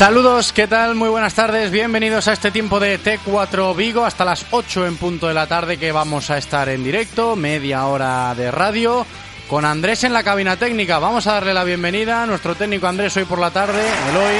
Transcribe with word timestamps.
Saludos, 0.00 0.54
¿qué 0.54 0.66
tal? 0.66 0.94
Muy 0.94 1.10
buenas 1.10 1.34
tardes, 1.34 1.70
bienvenidos 1.70 2.26
a 2.26 2.32
este 2.32 2.50
tiempo 2.50 2.80
de 2.80 2.98
T4 2.98 3.76
Vigo 3.76 4.02
hasta 4.02 4.24
las 4.24 4.46
8 4.50 4.86
en 4.86 4.96
punto 4.96 5.28
de 5.28 5.34
la 5.34 5.46
tarde 5.46 5.76
que 5.76 5.92
vamos 5.92 6.30
a 6.30 6.38
estar 6.38 6.70
en 6.70 6.82
directo, 6.82 7.36
media 7.36 7.84
hora 7.84 8.34
de 8.34 8.50
radio, 8.50 9.06
con 9.46 9.66
Andrés 9.66 10.02
en 10.04 10.14
la 10.14 10.22
cabina 10.22 10.56
técnica. 10.56 10.98
Vamos 10.98 11.26
a 11.26 11.34
darle 11.34 11.52
la 11.52 11.64
bienvenida 11.64 12.22
a 12.22 12.26
nuestro 12.26 12.54
técnico 12.54 12.86
Andrés 12.86 13.14
hoy 13.18 13.24
por 13.26 13.38
la 13.38 13.50
tarde, 13.50 13.82
Eloy, 14.08 14.36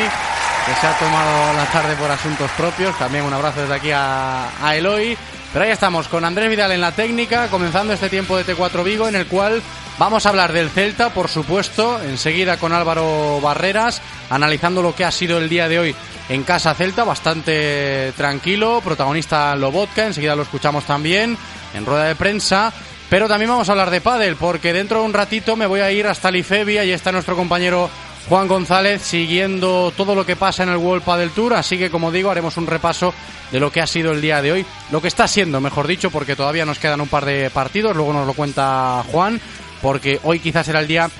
que 0.64 0.80
se 0.80 0.86
ha 0.86 0.98
tomado 0.98 1.52
la 1.52 1.66
tarde 1.66 1.94
por 1.96 2.10
asuntos 2.10 2.50
propios. 2.52 2.98
También 2.98 3.24
un 3.24 3.34
abrazo 3.34 3.60
desde 3.60 3.74
aquí 3.74 3.90
a, 3.90 4.66
a 4.66 4.76
Eloy. 4.76 5.14
Pero 5.52 5.66
ahí 5.66 5.72
estamos, 5.72 6.08
con 6.08 6.24
Andrés 6.24 6.48
Vidal 6.48 6.72
en 6.72 6.80
la 6.80 6.92
técnica, 6.92 7.48
comenzando 7.48 7.92
este 7.92 8.08
tiempo 8.08 8.34
de 8.38 8.46
T4 8.46 8.82
Vigo, 8.82 9.08
en 9.08 9.16
el 9.16 9.26
cual 9.26 9.60
vamos 10.00 10.24
a 10.24 10.30
hablar 10.30 10.54
del 10.54 10.70
Celta, 10.70 11.10
por 11.10 11.28
supuesto, 11.28 12.00
enseguida 12.02 12.56
con 12.56 12.72
Álvaro 12.72 13.38
Barreras, 13.42 14.00
analizando 14.30 14.80
lo 14.80 14.94
que 14.94 15.04
ha 15.04 15.10
sido 15.10 15.36
el 15.36 15.50
día 15.50 15.68
de 15.68 15.78
hoy 15.78 15.94
en 16.30 16.42
Casa 16.42 16.74
Celta, 16.74 17.04
bastante 17.04 18.10
tranquilo, 18.16 18.80
protagonista 18.82 19.54
Lobotka, 19.56 20.06
enseguida 20.06 20.34
lo 20.34 20.42
escuchamos 20.42 20.84
también 20.84 21.36
en 21.74 21.84
rueda 21.84 22.04
de 22.04 22.14
prensa. 22.14 22.72
Pero 23.10 23.28
también 23.28 23.50
vamos 23.50 23.68
a 23.68 23.72
hablar 23.72 23.90
de 23.90 24.00
pádel, 24.00 24.36
porque 24.36 24.72
dentro 24.72 25.00
de 25.00 25.04
un 25.04 25.12
ratito 25.12 25.54
me 25.54 25.66
voy 25.66 25.80
a 25.80 25.92
ir 25.92 26.06
hasta 26.06 26.30
Lifebia 26.30 26.82
y 26.84 26.92
está 26.92 27.12
nuestro 27.12 27.36
compañero 27.36 27.90
Juan 28.28 28.48
González 28.48 29.02
siguiendo 29.02 29.92
todo 29.94 30.14
lo 30.14 30.24
que 30.24 30.36
pasa 30.36 30.62
en 30.62 30.70
el 30.70 30.76
World 30.76 31.02
Padel 31.02 31.30
Tour, 31.32 31.54
así 31.54 31.76
que 31.76 31.90
como 31.90 32.10
digo 32.10 32.30
haremos 32.30 32.56
un 32.56 32.66
repaso 32.66 33.12
de 33.50 33.60
lo 33.60 33.70
que 33.72 33.80
ha 33.80 33.86
sido 33.86 34.12
el 34.12 34.20
día 34.20 34.40
de 34.40 34.52
hoy, 34.52 34.66
lo 34.92 35.02
que 35.02 35.08
está 35.08 35.26
siendo, 35.26 35.60
mejor 35.60 35.86
dicho, 35.86 36.10
porque 36.10 36.36
todavía 36.36 36.64
nos 36.64 36.78
quedan 36.78 37.00
un 37.00 37.08
par 37.08 37.24
de 37.24 37.50
partidos, 37.50 37.96
luego 37.96 38.12
nos 38.12 38.26
lo 38.26 38.32
cuenta 38.32 39.04
Juan, 39.10 39.40
porque 39.82 40.20
hoy 40.22 40.40
quizás 40.40 40.66
será 40.66 40.80
el 40.80 40.88
día 40.88 41.10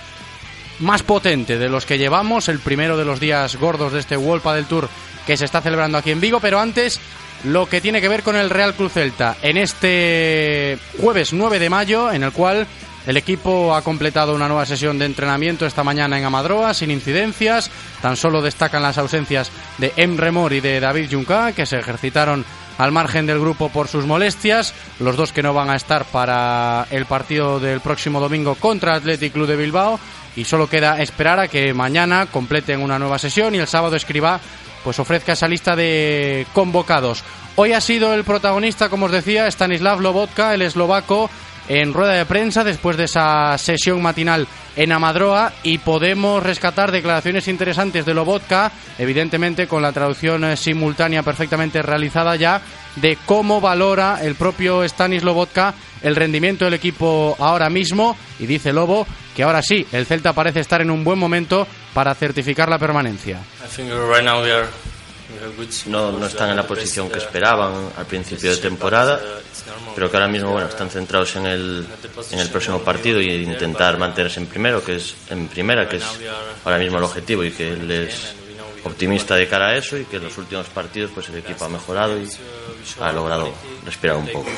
más 0.80 1.02
potente 1.02 1.58
de 1.58 1.68
los 1.68 1.86
que 1.86 1.98
llevamos, 1.98 2.48
el 2.48 2.58
primero 2.58 2.96
de 2.96 3.04
los 3.04 3.20
días 3.20 3.56
gordos 3.56 3.92
de 3.92 4.00
este 4.00 4.16
World 4.16 4.42
Padel 4.42 4.66
Tour 4.66 4.88
que 5.26 5.36
se 5.36 5.44
está 5.44 5.60
celebrando 5.60 5.98
aquí 5.98 6.10
en 6.10 6.20
Vigo, 6.20 6.40
pero 6.40 6.58
antes 6.58 7.00
lo 7.44 7.66
que 7.66 7.80
tiene 7.80 8.00
que 8.00 8.08
ver 8.08 8.22
con 8.22 8.36
el 8.36 8.50
Real 8.50 8.74
Club 8.74 8.90
Celta 8.90 9.36
en 9.42 9.56
este 9.56 10.78
jueves 11.00 11.32
9 11.32 11.58
de 11.58 11.70
mayo, 11.70 12.12
en 12.12 12.22
el 12.22 12.32
cual 12.32 12.66
el 13.06 13.16
equipo 13.16 13.74
ha 13.74 13.82
completado 13.82 14.34
una 14.34 14.48
nueva 14.48 14.66
sesión 14.66 14.98
de 14.98 15.06
entrenamiento 15.06 15.64
esta 15.64 15.82
mañana 15.82 16.18
en 16.18 16.24
Amadroa 16.24 16.74
sin 16.74 16.90
incidencias. 16.90 17.70
Tan 18.02 18.16
solo 18.16 18.42
destacan 18.42 18.82
las 18.82 18.98
ausencias 18.98 19.50
de 19.78 19.92
Emre 19.96 20.30
Mor 20.30 20.52
y 20.52 20.60
de 20.60 20.80
David 20.80 21.08
Junca, 21.10 21.52
que 21.52 21.66
se 21.66 21.78
ejercitaron 21.78 22.44
al 22.80 22.92
margen 22.92 23.26
del 23.26 23.38
grupo 23.38 23.68
por 23.68 23.88
sus 23.88 24.06
molestias. 24.06 24.72
Los 24.98 25.16
dos 25.16 25.32
que 25.32 25.42
no 25.42 25.52
van 25.52 25.68
a 25.68 25.76
estar 25.76 26.06
para 26.06 26.86
el 26.90 27.04
partido 27.04 27.60
del 27.60 27.80
próximo 27.80 28.20
domingo 28.20 28.54
contra 28.54 28.94
Athletic 28.94 29.34
Club 29.34 29.46
de 29.46 29.56
Bilbao. 29.56 30.00
Y 30.34 30.44
solo 30.44 30.66
queda 30.66 31.00
esperar 31.02 31.38
a 31.40 31.48
que 31.48 31.74
mañana 31.74 32.26
completen 32.26 32.80
una 32.80 32.98
nueva 32.98 33.18
sesión 33.18 33.54
y 33.54 33.58
el 33.58 33.66
sábado 33.66 33.96
escriba 33.96 34.40
pues 34.82 34.98
ofrezca 34.98 35.32
esa 35.32 35.46
lista 35.46 35.76
de 35.76 36.46
convocados. 36.54 37.22
Hoy 37.56 37.74
ha 37.74 37.82
sido 37.82 38.14
el 38.14 38.24
protagonista, 38.24 38.88
como 38.88 39.06
os 39.06 39.12
decía, 39.12 39.46
Stanislav 39.48 40.00
Lobotka, 40.00 40.54
el 40.54 40.62
eslovaco, 40.62 41.28
en 41.70 41.94
rueda 41.94 42.14
de 42.14 42.26
prensa 42.26 42.64
después 42.64 42.96
de 42.96 43.04
esa 43.04 43.56
sesión 43.56 44.02
matinal 44.02 44.48
en 44.74 44.90
Amadroa 44.90 45.52
y 45.62 45.78
podemos 45.78 46.42
rescatar 46.42 46.90
declaraciones 46.90 47.46
interesantes 47.46 48.04
de 48.04 48.12
Lobotka, 48.12 48.72
evidentemente 48.98 49.68
con 49.68 49.80
la 49.80 49.92
traducción 49.92 50.42
eh, 50.42 50.56
simultánea 50.56 51.22
perfectamente 51.22 51.80
realizada 51.80 52.34
ya, 52.34 52.60
de 52.96 53.16
cómo 53.24 53.60
valora 53.60 54.18
el 54.20 54.34
propio 54.34 54.86
Stanis 54.86 55.22
Lobotka 55.22 55.74
el 56.02 56.16
rendimiento 56.16 56.64
del 56.64 56.74
equipo 56.74 57.36
ahora 57.38 57.70
mismo 57.70 58.16
y 58.40 58.46
dice 58.46 58.72
Lobo 58.72 59.06
que 59.36 59.44
ahora 59.44 59.62
sí, 59.62 59.86
el 59.92 60.06
Celta 60.06 60.32
parece 60.32 60.58
estar 60.58 60.82
en 60.82 60.90
un 60.90 61.04
buen 61.04 61.20
momento 61.20 61.68
para 61.94 62.14
certificar 62.16 62.68
la 62.68 62.78
permanencia. 62.78 63.38
No, 65.86 66.12
no 66.12 66.26
están 66.26 66.50
en 66.50 66.56
la 66.56 66.66
posición 66.66 67.08
que 67.08 67.18
esperaban 67.18 67.90
al 67.96 68.06
principio 68.06 68.50
de 68.50 68.56
temporada, 68.58 69.20
pero 69.94 70.10
que 70.10 70.16
ahora 70.16 70.28
mismo 70.28 70.52
bueno, 70.52 70.68
están 70.68 70.90
centrados 70.90 71.36
en 71.36 71.46
el, 71.46 71.86
en 72.30 72.38
el 72.38 72.48
próximo 72.48 72.80
partido 72.80 73.20
y 73.20 73.30
intentar 73.34 73.98
mantenerse 73.98 74.40
en 74.40 74.46
primero, 74.46 74.82
que 74.84 74.96
es 74.96 75.14
en 75.28 75.48
primera, 75.48 75.88
que 75.88 75.96
es 75.96 76.04
ahora 76.64 76.78
mismo 76.78 76.98
el 76.98 77.04
objetivo 77.04 77.44
y 77.44 77.50
que 77.52 77.72
él 77.72 77.90
es 77.90 78.34
optimista 78.84 79.36
de 79.36 79.46
cara 79.46 79.68
a 79.68 79.76
eso 79.76 79.96
y 79.96 80.04
que 80.04 80.16
en 80.16 80.24
los 80.24 80.38
últimos 80.38 80.66
partidos 80.68 81.10
pues 81.14 81.28
el 81.28 81.36
equipo 81.38 81.64
ha 81.64 81.68
mejorado 81.68 82.18
y 82.18 82.28
ha 83.00 83.12
logrado 83.12 83.52
respirar 83.84 84.16
un 84.16 84.26
poco. 84.28 84.48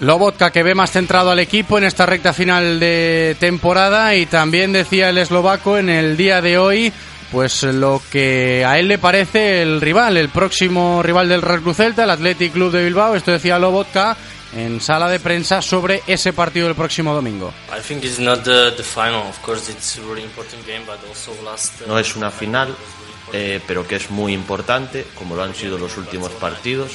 Lobotka 0.00 0.50
que 0.50 0.62
ve 0.62 0.74
más 0.74 0.90
centrado 0.90 1.30
al 1.30 1.38
equipo 1.38 1.78
en 1.78 1.84
esta 1.84 2.06
recta 2.06 2.32
final 2.32 2.78
de 2.78 3.36
temporada 3.40 4.14
y 4.14 4.26
también 4.26 4.72
decía 4.72 5.08
el 5.08 5.18
eslovaco 5.18 5.78
en 5.78 5.88
el 5.88 6.16
día 6.16 6.40
de 6.40 6.58
hoy 6.58 6.92
pues 7.34 7.64
lo 7.64 8.00
que 8.12 8.64
a 8.64 8.78
él 8.78 8.86
le 8.86 8.98
parece 8.98 9.62
el 9.62 9.80
rival, 9.80 10.16
el 10.16 10.28
próximo 10.28 11.02
rival 11.02 11.28
del 11.28 11.42
Real 11.42 11.62
Cruz 11.62 11.78
Celta, 11.78 12.04
el 12.04 12.10
Athletic 12.10 12.52
Club 12.52 12.70
de 12.70 12.84
Bilbao, 12.84 13.16
esto 13.16 13.32
decía 13.32 13.58
Lobotka 13.58 14.16
en 14.56 14.80
sala 14.80 15.08
de 15.08 15.18
prensa 15.18 15.60
sobre 15.60 16.02
ese 16.06 16.32
partido 16.32 16.66
del 16.66 16.76
próximo 16.76 17.12
domingo. 17.12 17.52
No 21.88 21.98
es 21.98 22.14
una 22.14 22.30
final, 22.30 22.74
eh, 23.32 23.60
pero 23.66 23.86
que 23.86 23.96
es 23.96 24.10
muy 24.10 24.32
importante, 24.32 25.06
como 25.16 25.34
lo 25.34 25.42
han 25.42 25.54
sido 25.54 25.76
los 25.76 25.96
últimos 25.96 26.30
partidos, 26.32 26.92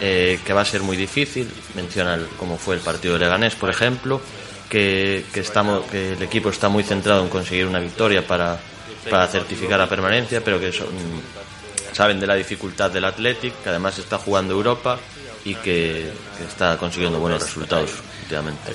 eh, 0.00 0.38
que 0.44 0.52
va 0.52 0.62
a 0.62 0.64
ser 0.64 0.82
muy 0.82 0.96
difícil. 0.96 1.48
Menciona 1.74 2.14
el, 2.14 2.26
como 2.38 2.58
fue 2.58 2.76
el 2.76 2.80
partido 2.80 3.14
de 3.14 3.20
Leganés, 3.20 3.54
por 3.54 3.70
ejemplo, 3.70 4.20
que, 4.68 5.24
que, 5.32 5.40
estamos, 5.40 5.84
que 5.86 6.12
el 6.14 6.22
equipo 6.22 6.48
está 6.50 6.68
muy 6.68 6.82
centrado 6.82 7.22
en 7.22 7.28
conseguir 7.28 7.66
una 7.66 7.80
victoria 7.80 8.26
para, 8.26 8.58
para 9.10 9.26
certificar 9.28 9.78
la 9.78 9.88
permanencia, 9.88 10.42
pero 10.42 10.58
que 10.60 10.72
son, 10.72 10.88
saben 11.92 12.18
de 12.18 12.26
la 12.26 12.34
dificultad 12.34 12.90
del 12.90 13.04
Athletic, 13.04 13.62
que 13.62 13.68
además 13.68 13.98
está 13.98 14.18
jugando 14.18 14.54
Europa 14.54 14.98
y 15.44 15.54
que, 15.54 16.10
que 16.38 16.44
está 16.48 16.76
consiguiendo 16.76 17.18
buenos 17.18 17.42
resultados 17.42 17.90
últimamente. 18.22 18.72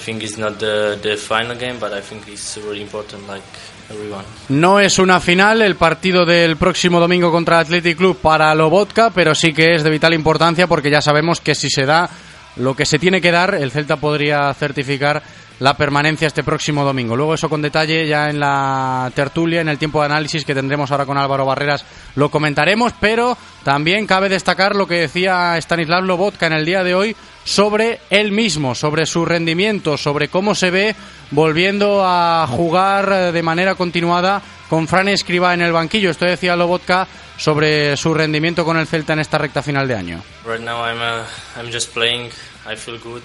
No 4.49 4.79
es 4.79 4.99
una 4.99 5.19
final 5.19 5.61
el 5.61 5.75
partido 5.75 6.25
del 6.25 6.57
próximo 6.57 6.99
domingo 6.99 7.31
contra 7.31 7.57
el 7.57 7.65
Athletic 7.65 7.97
Club 7.97 8.17
para 8.17 8.53
Lobotka, 8.53 9.09
pero 9.09 9.33
sí 9.33 9.53
que 9.53 9.75
es 9.75 9.83
de 9.83 9.89
vital 9.89 10.13
importancia 10.13 10.67
porque 10.67 10.91
ya 10.91 11.01
sabemos 11.01 11.41
que 11.41 11.55
si 11.55 11.69
se 11.69 11.85
da 11.85 12.09
lo 12.57 12.75
que 12.75 12.85
se 12.85 12.99
tiene 12.99 13.21
que 13.21 13.31
dar, 13.31 13.55
el 13.55 13.71
Celta 13.71 13.95
podría 13.95 14.53
certificar 14.53 15.23
la 15.59 15.75
permanencia 15.75 16.27
este 16.27 16.43
próximo 16.43 16.83
domingo. 16.83 17.15
Luego 17.15 17.33
eso 17.33 17.49
con 17.49 17.61
detalle 17.61 18.07
ya 18.07 18.29
en 18.29 18.39
la 18.39 19.11
tertulia, 19.13 19.61
en 19.61 19.69
el 19.69 19.77
tiempo 19.77 19.99
de 19.99 20.07
análisis 20.07 20.45
que 20.45 20.55
tendremos 20.55 20.91
ahora 20.91 21.05
con 21.05 21.17
Álvaro 21.17 21.45
Barreras, 21.45 21.85
lo 22.15 22.29
comentaremos, 22.29 22.93
pero 22.99 23.37
también 23.63 24.07
cabe 24.07 24.29
destacar 24.29 24.75
lo 24.75 24.87
que 24.87 25.01
decía 25.01 25.57
Stanislav 25.57 26.03
Lobotka 26.03 26.47
en 26.47 26.53
el 26.53 26.65
día 26.65 26.83
de 26.83 26.95
hoy 26.95 27.15
sobre 27.43 27.99
él 28.09 28.31
mismo, 28.31 28.75
sobre 28.75 29.05
su 29.05 29.25
rendimiento, 29.25 29.97
sobre 29.97 30.27
cómo 30.29 30.55
se 30.55 30.71
ve 30.71 30.95
volviendo 31.31 32.03
a 32.05 32.47
jugar 32.47 33.31
de 33.31 33.43
manera 33.43 33.75
continuada 33.75 34.41
con 34.69 34.87
Fran 34.87 35.07
Escriba 35.07 35.53
en 35.53 35.61
el 35.61 35.73
banquillo. 35.73 36.11
Esto 36.11 36.25
decía 36.25 36.55
Lobotka 36.55 37.07
sobre 37.37 37.97
su 37.97 38.13
rendimiento 38.13 38.63
con 38.63 38.77
el 38.77 38.87
Celta 38.87 39.13
en 39.13 39.19
esta 39.19 39.37
recta 39.37 39.63
final 39.63 39.87
de 39.87 39.95
año. 39.95 40.23
Right 40.45 40.61
now 40.61 40.83
I'm, 40.85 40.97
uh, 40.97 41.25
I'm 41.57 41.71
just 41.71 41.93
playing. 41.93 42.29
I 42.67 42.75
feel 42.75 42.99
good. 42.99 43.23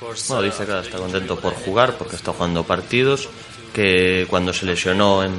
Bueno, 0.00 0.42
dice 0.42 0.66
que 0.66 0.78
está 0.78 0.98
contento 0.98 1.38
por 1.38 1.54
jugar 1.54 1.96
porque 1.96 2.16
está 2.16 2.32
jugando 2.32 2.64
partidos, 2.64 3.28
que 3.72 4.26
cuando 4.28 4.52
se 4.52 4.66
lesionó 4.66 5.22
en, 5.22 5.32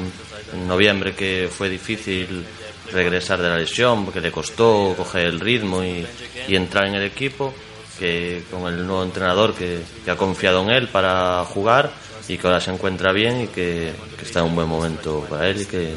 en 0.54 0.68
noviembre 0.68 1.14
que 1.16 1.50
fue 1.52 1.70
difícil 1.70 2.46
regresar 2.92 3.42
de 3.42 3.50
la 3.50 3.58
lesión 3.58 4.06
porque 4.06 4.22
le 4.22 4.32
costó 4.32 4.94
coger 4.98 5.28
el 5.28 5.40
ritmo 5.40 5.84
y, 5.84 6.06
y 6.48 6.56
entrar 6.56 6.88
en 6.88 6.96
el 6.96 7.04
equipo, 7.04 7.54
que 8.00 8.44
con 8.52 8.72
el 8.72 8.86
nuevo 8.86 9.04
entrenador 9.04 9.54
que, 9.54 9.82
que, 10.06 10.12
ha 10.12 10.16
confiado 10.16 10.62
en 10.64 10.70
él 10.70 10.88
para 10.88 11.44
jugar 11.46 11.92
y 12.28 12.38
que 12.38 12.48
ahora 12.48 12.62
se 12.62 12.72
encuentra 12.72 13.12
bien 13.12 13.42
y 13.42 13.48
que, 13.48 13.92
que 14.18 14.26
está 14.26 14.40
en 14.40 14.46
un 14.48 14.56
buen 14.56 14.68
momento 14.68 15.26
para 15.30 15.48
él 15.50 15.62
y 15.62 15.66
que, 15.66 15.96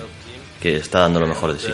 que 0.61 0.77
está 0.77 1.01
dando 1.01 1.21
lo 1.21 1.27
mejor 1.27 1.53
de 1.53 1.61
sí. 1.61 1.73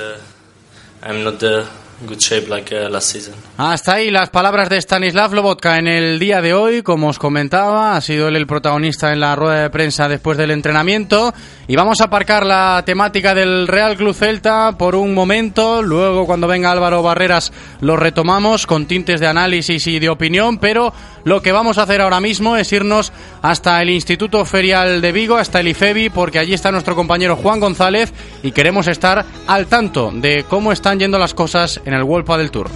Good 2.04 2.18
shape 2.18 2.48
like 2.48 2.74
uh, 2.74 2.90
last 2.90 3.10
season. 3.10 3.34
Hasta 3.56 3.94
ahí 3.94 4.10
las 4.10 4.28
palabras 4.28 4.68
de 4.68 4.76
Stanislav 4.76 5.32
Lobotka 5.32 5.78
en 5.78 5.88
el 5.88 6.18
día 6.18 6.42
de 6.42 6.52
hoy, 6.52 6.82
como 6.82 7.08
os 7.08 7.18
comentaba, 7.18 7.96
ha 7.96 8.00
sido 8.02 8.28
él 8.28 8.36
el 8.36 8.46
protagonista 8.46 9.14
en 9.14 9.20
la 9.20 9.34
rueda 9.34 9.62
de 9.62 9.70
prensa 9.70 10.06
después 10.06 10.36
del 10.36 10.50
entrenamiento. 10.50 11.32
Y 11.66 11.74
vamos 11.74 12.02
a 12.02 12.04
aparcar 12.04 12.44
la 12.44 12.82
temática 12.84 13.34
del 13.34 13.66
Real 13.66 13.96
Club 13.96 14.14
Celta 14.14 14.76
por 14.76 14.94
un 14.94 15.14
momento, 15.14 15.80
luego 15.80 16.26
cuando 16.26 16.46
venga 16.46 16.70
Álvaro 16.70 17.02
Barreras 17.02 17.50
lo 17.80 17.96
retomamos 17.96 18.66
con 18.66 18.86
tintes 18.86 19.18
de 19.18 19.26
análisis 19.26 19.86
y 19.86 19.98
de 19.98 20.10
opinión, 20.10 20.58
pero 20.58 20.92
lo 21.24 21.42
que 21.42 21.50
vamos 21.50 21.78
a 21.78 21.82
hacer 21.82 22.02
ahora 22.02 22.20
mismo 22.20 22.56
es 22.56 22.72
irnos 22.72 23.10
hasta 23.42 23.82
el 23.82 23.90
Instituto 23.90 24.44
Ferial 24.44 25.00
de 25.00 25.10
Vigo, 25.10 25.36
hasta 25.36 25.58
el 25.58 25.68
IFEBI, 25.68 26.10
porque 26.10 26.38
allí 26.38 26.54
está 26.54 26.70
nuestro 26.70 26.94
compañero 26.94 27.34
Juan 27.34 27.58
González. 27.58 28.12
Y 28.44 28.52
queremos 28.52 28.86
estar 28.86 29.24
al 29.48 29.66
tanto 29.66 30.12
de 30.14 30.44
cómo 30.48 30.70
están 30.70 31.00
yendo 31.00 31.18
las 31.18 31.34
cosas 31.34 31.80
en 31.86 31.94
el 31.94 32.02
World 32.02 32.26
del 32.36 32.50
Tour. 32.50 32.68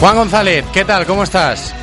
Juan 0.00 0.16
González, 0.16 0.64
¿qué 0.72 0.84
tal? 0.84 1.04
¿Cómo 1.06 1.24
estás? 1.24 1.74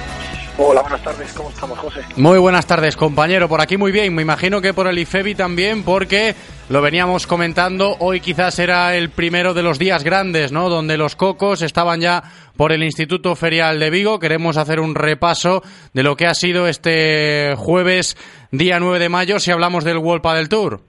Hola, 0.57 0.81
buenas 0.81 1.04
tardes. 1.04 1.33
¿Cómo 1.33 1.50
estamos, 1.50 1.77
José? 1.77 2.00
Muy 2.16 2.39
buenas 2.39 2.66
tardes, 2.66 2.95
compañero. 2.95 3.50
Por 3.50 3.60
aquí 3.62 3.75
muy 3.75 3.92
bien. 3.92 4.16
Me 4.16 4.22
imagino 4.22 4.62
que 4.62 4.74
por 4.74 4.88
el 4.88 4.98
IFEBI 4.98 5.36
también, 5.36 5.83
porque 5.83 6.33
lo 6.70 6.82
veníamos 6.82 7.28
comentando. 7.28 7.96
Hoy 8.00 8.20
quizás 8.20 8.58
era 8.60 8.96
el 8.96 9.10
primero 9.10 9.54
de 9.54 9.62
los 9.62 9.78
días 9.78 10.04
grandes, 10.04 10.52
¿no? 10.52 10.70
Donde 10.70 10.98
los 10.98 11.16
cocos 11.16 11.62
estaban 11.62 12.02
ya 12.02 12.24
por 12.58 12.72
el 12.72 12.84
Instituto 12.84 13.36
Ferial 13.36 13.80
de 13.80 13.90
Vigo. 13.90 14.20
Queremos 14.20 14.58
hacer 14.58 14.80
un 14.80 14.96
repaso 14.96 15.62
de 15.94 16.04
lo 16.04 16.16
que 16.16 16.26
ha 16.26 16.34
sido 16.34 16.68
este 16.68 17.54
jueves, 17.56 18.18
día 18.52 18.80
9 18.80 19.00
de 19.00 19.10
mayo, 19.10 19.40
si 19.40 19.52
hablamos 19.52 19.84
del 19.84 19.98
World 19.98 20.26
del 20.36 20.50
Tour. 20.50 20.80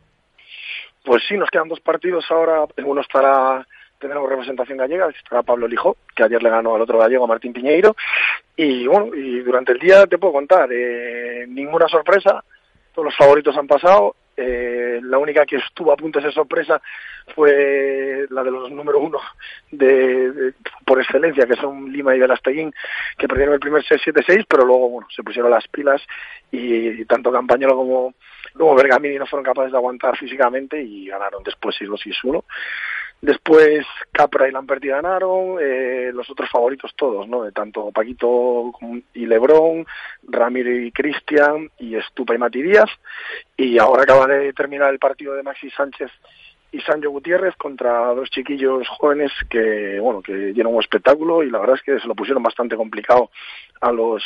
Pues 1.04 1.22
sí, 1.28 1.36
nos 1.36 1.50
quedan 1.50 1.68
dos 1.68 1.80
partidos 1.80 2.24
ahora. 2.30 2.64
Uno 2.84 3.02
estará 3.02 3.66
tenemos 3.98 4.28
representación 4.28 4.78
gallega, 4.78 5.08
estará 5.08 5.42
Pablo 5.42 5.66
Lijó, 5.66 5.96
que 6.14 6.22
ayer 6.24 6.42
le 6.42 6.50
ganó 6.50 6.74
al 6.74 6.82
otro 6.82 6.98
gallego, 6.98 7.26
Martín 7.26 7.54
Piñeiro, 7.54 7.96
y 8.54 8.86
bueno, 8.86 9.14
y 9.14 9.40
durante 9.40 9.72
el 9.72 9.78
día 9.78 10.06
te 10.06 10.18
puedo 10.18 10.34
contar, 10.34 10.68
eh, 10.70 11.46
ninguna 11.48 11.88
sorpresa, 11.88 12.44
todos 12.92 13.06
los 13.06 13.16
favoritos 13.16 13.56
han 13.56 13.66
pasado, 13.66 14.14
eh, 14.36 15.00
la 15.02 15.18
única 15.18 15.46
que 15.46 15.56
estuvo 15.56 15.92
a 15.92 15.96
punto 15.96 16.18
de 16.18 16.26
ser 16.26 16.34
sorpresa 16.34 16.80
fue 17.34 18.26
la 18.30 18.44
de 18.44 18.50
los 18.50 18.70
número 18.70 18.98
uno 18.98 19.18
de, 19.70 20.52
por 20.84 21.00
excelencia, 21.00 21.46
que 21.46 21.56
son 21.56 21.90
Lima 21.90 22.14
y 22.14 22.18
Velasteguín, 22.18 22.72
que 23.16 23.28
perdieron 23.28 23.54
el 23.54 23.60
primer 23.60 23.82
6-7-6, 23.82 24.46
pero 24.48 24.64
luego 24.64 24.90
bueno, 24.90 25.08
se 25.14 25.22
pusieron 25.22 25.50
las 25.50 25.66
pilas 25.68 26.02
y, 26.50 27.04
tanto 27.06 27.32
Campañolo 27.32 27.76
como, 27.76 28.14
como 28.54 28.74
Bergamini 28.74 29.16
no 29.16 29.26
fueron 29.26 29.44
capaces 29.44 29.72
de 29.72 29.78
aguantar 29.78 30.16
físicamente 30.16 30.80
y 30.80 31.06
ganaron 31.06 31.42
después 31.42 31.76
6-2-6-1. 31.80 32.44
Después 33.20 33.86
Capra 34.12 34.48
y 34.48 34.52
Lamperti 34.52 34.88
ganaron, 34.88 35.58
eh, 35.60 36.10
los 36.12 36.28
otros 36.30 36.50
favoritos 36.50 36.94
todos, 36.94 37.26
¿no? 37.26 37.42
De 37.42 37.52
tanto 37.52 37.90
Paquito 37.90 38.72
y 39.14 39.26
Lebrón, 39.26 39.86
Ramiro 40.22 40.70
y 40.70 40.92
Cristian, 40.92 41.70
y 41.78 41.96
Estupa 41.96 42.34
y 42.34 42.38
Mati 42.38 42.62
Díaz. 42.62 42.90
Y 43.56 43.78
ahora 43.78 44.02
acaba 44.02 44.26
de 44.26 44.52
terminar 44.52 44.92
el 44.92 44.98
partido 44.98 45.34
de 45.34 45.42
Maxi 45.42 45.70
Sánchez 45.70 46.10
y 46.76 46.80
Sancho 46.82 47.10
Gutiérrez 47.10 47.56
contra 47.56 48.12
dos 48.14 48.28
chiquillos 48.30 48.86
jóvenes 48.88 49.32
que, 49.48 49.98
bueno, 49.98 50.20
que 50.20 50.32
dieron 50.52 50.74
un 50.74 50.80
espectáculo 50.80 51.42
y 51.42 51.50
la 51.50 51.58
verdad 51.58 51.76
es 51.76 51.82
que 51.82 51.98
se 51.98 52.06
lo 52.06 52.14
pusieron 52.14 52.42
bastante 52.42 52.76
complicado 52.76 53.30
a 53.80 53.92
los, 53.92 54.22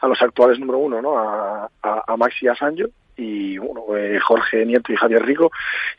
a 0.00 0.06
los 0.06 0.20
actuales 0.22 0.58
número 0.60 0.78
uno, 0.78 1.02
¿no? 1.02 1.18
A, 1.18 2.16
Maxi 2.16 2.46
y 2.46 2.48
a 2.48 2.54
Sancho 2.54 2.86
y 3.16 3.58
bueno, 3.58 3.96
eh, 3.96 4.18
Jorge 4.20 4.64
Nieto 4.64 4.92
y 4.92 4.96
Javier 4.96 5.24
Rico 5.24 5.50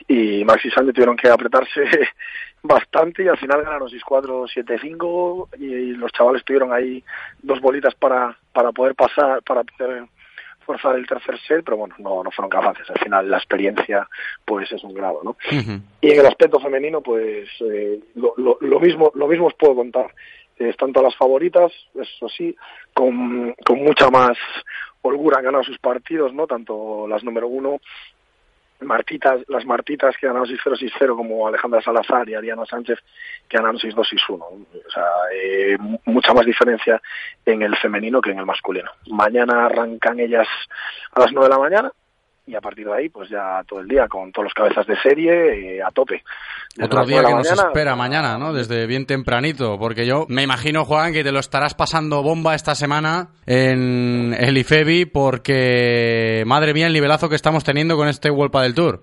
y 0.07 0.44
Maxi 0.46 0.69
Sánchez 0.69 0.96
tuvieron 0.96 1.18
que 1.18 1.30
apretarse 1.30 1.84
bastante 2.63 3.24
y 3.24 3.28
al 3.28 3.38
final 3.38 3.62
ganaron 3.62 3.90
6-4, 3.90 4.48
7-5 4.54 5.57
y 5.60 5.94
los 5.94 6.12
chavales 6.12 6.44
tuvieron 6.45 6.72
ahí 6.72 7.04
dos 7.42 7.60
bolitas 7.60 7.95
para, 7.95 8.38
para 8.54 8.72
poder 8.72 8.95
pasar, 8.95 9.42
para 9.44 9.63
poder 9.63 10.06
forzar 10.69 10.95
el 10.95 11.07
tercer 11.07 11.39
set, 11.48 11.63
pero 11.66 11.77
bueno, 11.77 11.95
no, 11.98 12.24
no 12.24 12.30
fueron 12.30 12.50
capaces. 12.50 12.88
Al 12.89 13.00
final 13.00 13.24
la 13.30 13.38
experiencia 13.38 14.07
pues 14.45 14.71
es 14.71 14.83
un 14.83 14.94
grado, 14.94 15.21
¿no? 15.24 15.31
Uh 15.31 15.62
-huh. 15.63 15.81
Y 16.01 16.12
en 16.12 16.19
el 16.19 16.25
aspecto 16.27 16.60
femenino 16.60 17.01
pues 17.01 17.50
eh, 17.62 18.00
lo, 18.16 18.33
lo, 18.38 18.57
lo, 18.62 18.80
mismo 18.80 19.12
lo 19.16 19.27
mismo 19.27 19.48
os 19.48 19.56
puedo 19.56 19.74
contar. 19.75 20.13
Eh, 20.60 20.69
están 20.69 20.94
todas 20.94 21.12
las 21.12 21.18
favoritas, 21.18 21.71
eso 21.95 22.30
sí, 22.30 22.56
con, 22.94 23.56
con 23.66 23.77
mucha 23.80 24.10
más 24.12 24.38
holgura 25.01 25.38
han 25.39 25.45
ganado 25.45 25.63
sus 25.63 25.80
partidos, 25.80 26.33
¿no? 26.33 26.45
Tanto 26.45 27.07
las 27.07 27.24
número 27.24 27.48
uno, 27.48 27.80
Martitas, 28.81 29.42
las 29.48 29.66
Martitas 29.66 30.16
que 30.18 30.28
ganaron 30.28 30.48
6-0, 30.48 30.78
6-0, 30.80 31.16
como 31.16 31.48
Alejandra 31.48 31.81
Salazar 31.81 32.28
y 32.30 32.36
Ariana 32.36 32.66
Sánchez 32.66 33.00
que 33.48 33.58
ganaron 33.58 33.80
6-2, 33.80 33.96
6-1. 34.28 34.42
O 34.42 34.66
sea, 34.92 35.06
eh, 35.34 35.78
mucha 36.06 36.34
más 36.34 36.46
diferencia 36.46 37.02
en 37.46 37.62
el 37.62 37.76
femenino 37.78 38.22
que 38.22 38.31
en 38.31 38.40
el 38.40 38.46
masculino. 38.46 38.92
Mañana 39.08 39.66
arrancan 39.66 40.20
ellas 40.20 40.48
a 41.14 41.20
las 41.22 41.31
9 41.31 41.48
de 41.48 41.56
la 41.56 41.60
mañana 41.60 41.92
y 42.50 42.56
a 42.56 42.62
partir 42.62 42.88
de 42.88 42.94
ahí, 42.94 43.10
pues 43.10 43.30
ya 43.30 43.63
todo 43.68 43.80
el 43.81 43.88
día 43.88 44.07
con 44.07 44.31
todos 44.31 44.46
los 44.46 44.54
cabezas 44.54 44.88
de 44.88 45.00
serie 45.01 45.78
eh, 45.78 45.84
a 45.84 45.92
tope. 45.92 46.24
Desde 46.75 46.86
Otro 46.86 47.06
día 47.06 47.18
que 47.18 47.34
mañana, 47.34 47.50
nos 47.50 47.63
espera 47.63 47.96
mañana, 47.96 48.38
¿no? 48.38 48.54
Desde 48.54 48.88
bien 48.88 49.06
tempranito, 49.06 49.78
porque 49.78 50.06
yo 50.06 50.25
me 50.30 50.44
imagino, 50.44 50.84
Juan, 50.84 51.13
que 51.13 51.24
te 51.24 51.31
lo 51.31 51.40
estarás 51.40 51.75
pasando 51.75 52.24
bomba 52.24 52.56
esta 52.56 52.74
semana 52.74 53.30
en 53.46 54.36
el 54.38 54.57
IFEBI, 54.57 55.06
porque, 55.06 56.44
madre 56.48 56.74
mía, 56.74 56.88
el 56.88 56.94
nivelazo 56.94 57.30
que 57.30 57.36
estamos 57.36 57.63
teniendo 57.63 57.96
con 57.96 58.07
este 58.07 58.31
World 58.31 58.56
del 58.62 58.74
Tour. 58.74 59.02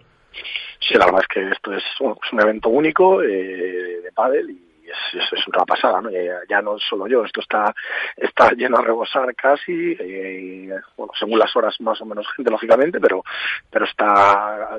Sí, 0.80 0.94
la 0.94 1.06
verdad 1.06 1.22
es 1.22 1.28
que 1.28 1.50
esto 1.50 1.72
es, 1.72 1.84
bueno, 2.00 2.18
es 2.24 2.32
un 2.32 2.40
evento 2.40 2.68
único 2.68 3.22
eh, 3.22 4.00
de 4.02 4.12
pádel 4.12 4.50
y 4.50 4.65
es, 4.88 5.32
es, 5.32 5.48
una 5.48 5.64
pasada, 5.64 6.00
¿no? 6.00 6.10
Ya, 6.10 6.40
ya, 6.48 6.62
no 6.62 6.78
solo 6.78 7.06
yo, 7.06 7.24
esto 7.24 7.40
está, 7.40 7.74
está 8.16 8.50
lleno 8.52 8.78
a 8.78 8.82
rebosar 8.82 9.34
casi, 9.34 9.96
eh, 9.98 10.74
bueno, 10.96 11.12
según 11.18 11.38
las 11.38 11.54
horas 11.56 11.80
más 11.80 12.00
o 12.00 12.06
menos 12.06 12.26
gente, 12.34 12.50
lógicamente, 12.50 13.00
pero, 13.00 13.22
pero 13.70 13.84
está 13.84 14.78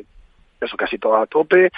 eso 0.60 0.78
casi 0.78 0.98
todo 0.98 1.18
a 1.18 1.28
tope. 1.28 1.70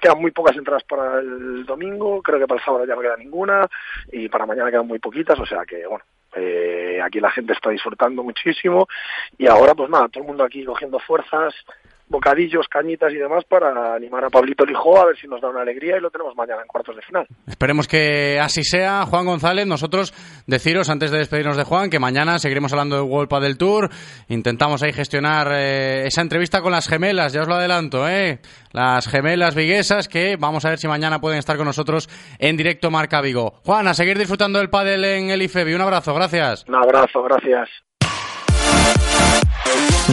Quedan 0.00 0.20
muy 0.20 0.30
pocas 0.30 0.56
entradas 0.56 0.84
para 0.84 1.20
el 1.20 1.64
domingo, 1.64 2.22
creo 2.22 2.38
que 2.38 2.46
para 2.46 2.60
el 2.60 2.64
sábado 2.64 2.86
ya 2.86 2.94
no 2.94 3.00
queda 3.00 3.16
ninguna, 3.16 3.66
y 4.12 4.28
para 4.28 4.46
mañana 4.46 4.70
quedan 4.70 4.86
muy 4.86 4.98
poquitas, 4.98 5.38
o 5.38 5.46
sea 5.46 5.64
que, 5.64 5.86
bueno, 5.86 6.04
eh, 6.36 7.00
aquí 7.02 7.20
la 7.20 7.30
gente 7.30 7.52
está 7.52 7.70
disfrutando 7.70 8.22
muchísimo, 8.22 8.86
y 9.36 9.46
ahora 9.46 9.74
pues 9.74 9.90
nada, 9.90 10.08
todo 10.08 10.22
el 10.22 10.28
mundo 10.28 10.44
aquí 10.44 10.64
cogiendo 10.64 10.98
fuerzas, 11.00 11.54
bocadillos, 12.10 12.66
cañitas 12.68 13.12
y 13.12 13.16
demás 13.16 13.44
para 13.48 13.94
animar 13.94 14.24
a 14.24 14.30
Pablito 14.30 14.64
Lijó 14.66 15.00
a 15.00 15.06
ver 15.06 15.16
si 15.16 15.28
nos 15.28 15.40
da 15.40 15.48
una 15.48 15.62
alegría 15.62 15.96
y 15.96 16.00
lo 16.00 16.10
tenemos 16.10 16.34
mañana 16.36 16.60
en 16.60 16.66
cuartos 16.66 16.96
de 16.96 17.02
final. 17.02 17.26
Esperemos 17.46 17.86
que 17.86 18.38
así 18.40 18.64
sea, 18.64 19.06
Juan 19.06 19.24
González. 19.24 19.66
Nosotros 19.66 20.12
deciros 20.46 20.90
antes 20.90 21.12
de 21.12 21.18
despedirnos 21.18 21.56
de 21.56 21.64
Juan 21.64 21.88
que 21.88 22.00
mañana 22.00 22.38
seguiremos 22.38 22.72
hablando 22.72 22.96
de 22.96 23.02
World 23.02 23.30
del 23.40 23.56
Tour. 23.56 23.88
Intentamos 24.28 24.82
ahí 24.82 24.92
gestionar 24.92 25.48
eh, 25.52 26.06
esa 26.06 26.20
entrevista 26.20 26.60
con 26.60 26.72
las 26.72 26.88
gemelas, 26.88 27.32
ya 27.32 27.42
os 27.42 27.48
lo 27.48 27.54
adelanto, 27.54 28.08
¿eh? 28.08 28.40
Las 28.72 29.08
gemelas 29.08 29.54
viguesas 29.54 30.08
que 30.08 30.36
vamos 30.36 30.64
a 30.64 30.70
ver 30.70 30.78
si 30.78 30.88
mañana 30.88 31.20
pueden 31.20 31.38
estar 31.38 31.56
con 31.56 31.66
nosotros 31.66 32.08
en 32.38 32.56
directo 32.56 32.90
Marca 32.90 33.20
Vigo. 33.20 33.54
Juan, 33.64 33.86
a 33.86 33.94
seguir 33.94 34.18
disfrutando 34.18 34.58
del 34.58 34.68
pádel 34.68 35.04
en 35.04 35.30
el 35.30 35.42
IFEBI. 35.42 35.74
Un 35.74 35.82
abrazo, 35.82 36.12
gracias. 36.12 36.64
Un 36.68 36.74
abrazo, 36.74 37.22
gracias. 37.22 37.68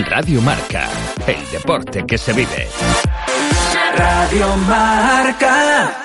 Radio 0.10 0.42
Marca, 0.42 0.90
el 1.26 1.52
deporte 1.52 2.06
que 2.06 2.18
se 2.18 2.34
vive. 2.34 2.68
Radio 3.96 4.56
Marca. 4.68 6.04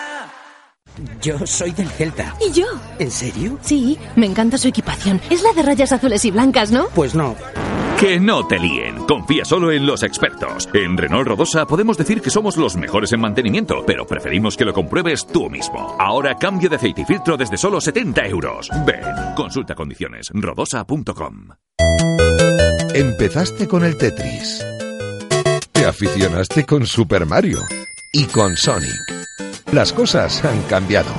Yo 1.21 1.47
soy 1.47 1.73
del 1.73 1.89
Celta. 1.89 2.35
¿Y 2.41 2.53
yo? 2.53 2.67
¿En 2.99 3.11
serio? 3.11 3.59
Sí, 3.63 3.99
me 4.17 4.27
encanta 4.27 4.59
su 4.59 4.69
equipación. 4.69 5.21
Es 5.31 5.43
la 5.43 5.53
de 5.53 5.63
rayas 5.63 5.93
azules 5.93 6.25
y 6.25 6.31
blancas, 6.31 6.71
¿no? 6.71 6.87
Pues 6.95 7.15
no. 7.15 7.35
Que 7.99 8.19
no 8.19 8.47
te 8.47 8.59
líen. 8.59 8.97
Confía 9.07 9.45
solo 9.45 9.71
en 9.71 9.87
los 9.87 10.03
expertos. 10.03 10.69
En 10.75 10.97
Renault 10.97 11.29
Rodosa 11.29 11.67
podemos 11.67 11.97
decir 11.97 12.21
que 12.21 12.31
somos 12.31 12.57
los 12.57 12.77
mejores 12.77 13.13
en 13.13 13.21
mantenimiento, 13.21 13.85
pero 13.87 14.07
preferimos 14.07 14.57
que 14.57 14.65
lo 14.65 14.73
compruebes 14.73 15.27
tú 15.27 15.49
mismo. 15.49 15.97
Ahora 15.99 16.35
cambio 16.35 16.69
de 16.69 16.77
aceite 16.77 17.03
y 17.03 17.05
filtro 17.05 17.37
desde 17.37 17.57
solo 17.57 17.81
70 17.81 18.27
euros. 18.27 18.69
Ven, 18.85 19.03
consulta 19.37 19.75
condiciones. 19.75 20.31
rodosa.com. 20.35 21.49
Empezaste 22.95 23.67
con 23.67 23.85
el 23.85 23.97
Tetris. 23.97 24.63
Te 25.73 25.87
aficionaste 25.87 26.67
con 26.67 26.85
Super 26.85 27.25
Mario 27.25 27.61
y 28.13 28.25
con 28.27 28.55
Sonic. 28.55 28.93
Las 29.73 29.95
cosas 29.95 30.45
han 30.45 30.61
cambiado 30.65 31.11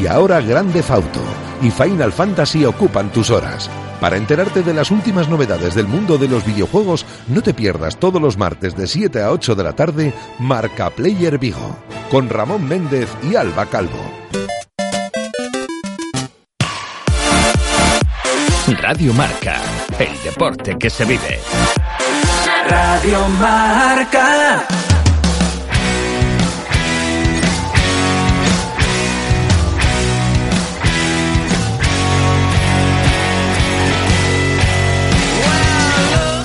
y 0.00 0.08
ahora 0.08 0.40
Grande 0.40 0.82
Fauto 0.82 1.20
y 1.62 1.70
Final 1.70 2.12
Fantasy 2.12 2.64
ocupan 2.64 3.12
tus 3.12 3.30
horas. 3.30 3.70
Para 4.00 4.16
enterarte 4.16 4.64
de 4.64 4.74
las 4.74 4.90
últimas 4.90 5.28
novedades 5.28 5.76
del 5.76 5.86
mundo 5.86 6.18
de 6.18 6.26
los 6.26 6.44
videojuegos, 6.44 7.06
no 7.28 7.42
te 7.42 7.54
pierdas 7.54 8.00
todos 8.00 8.20
los 8.20 8.36
martes 8.36 8.74
de 8.74 8.88
7 8.88 9.22
a 9.22 9.30
8 9.30 9.54
de 9.54 9.62
la 9.62 9.72
tarde 9.74 10.12
Marca 10.40 10.90
Player 10.90 11.38
Vigo, 11.38 11.76
con 12.10 12.28
Ramón 12.28 12.66
Méndez 12.66 13.08
y 13.22 13.36
Alba 13.36 13.66
Calvo. 13.66 14.00
Radio 18.76 19.12
Marca, 19.14 19.56
el 19.98 20.22
deporte 20.22 20.76
que 20.78 20.90
se 20.90 21.04
vive. 21.04 21.40
Radio 22.68 23.28
Marca. 23.40 24.66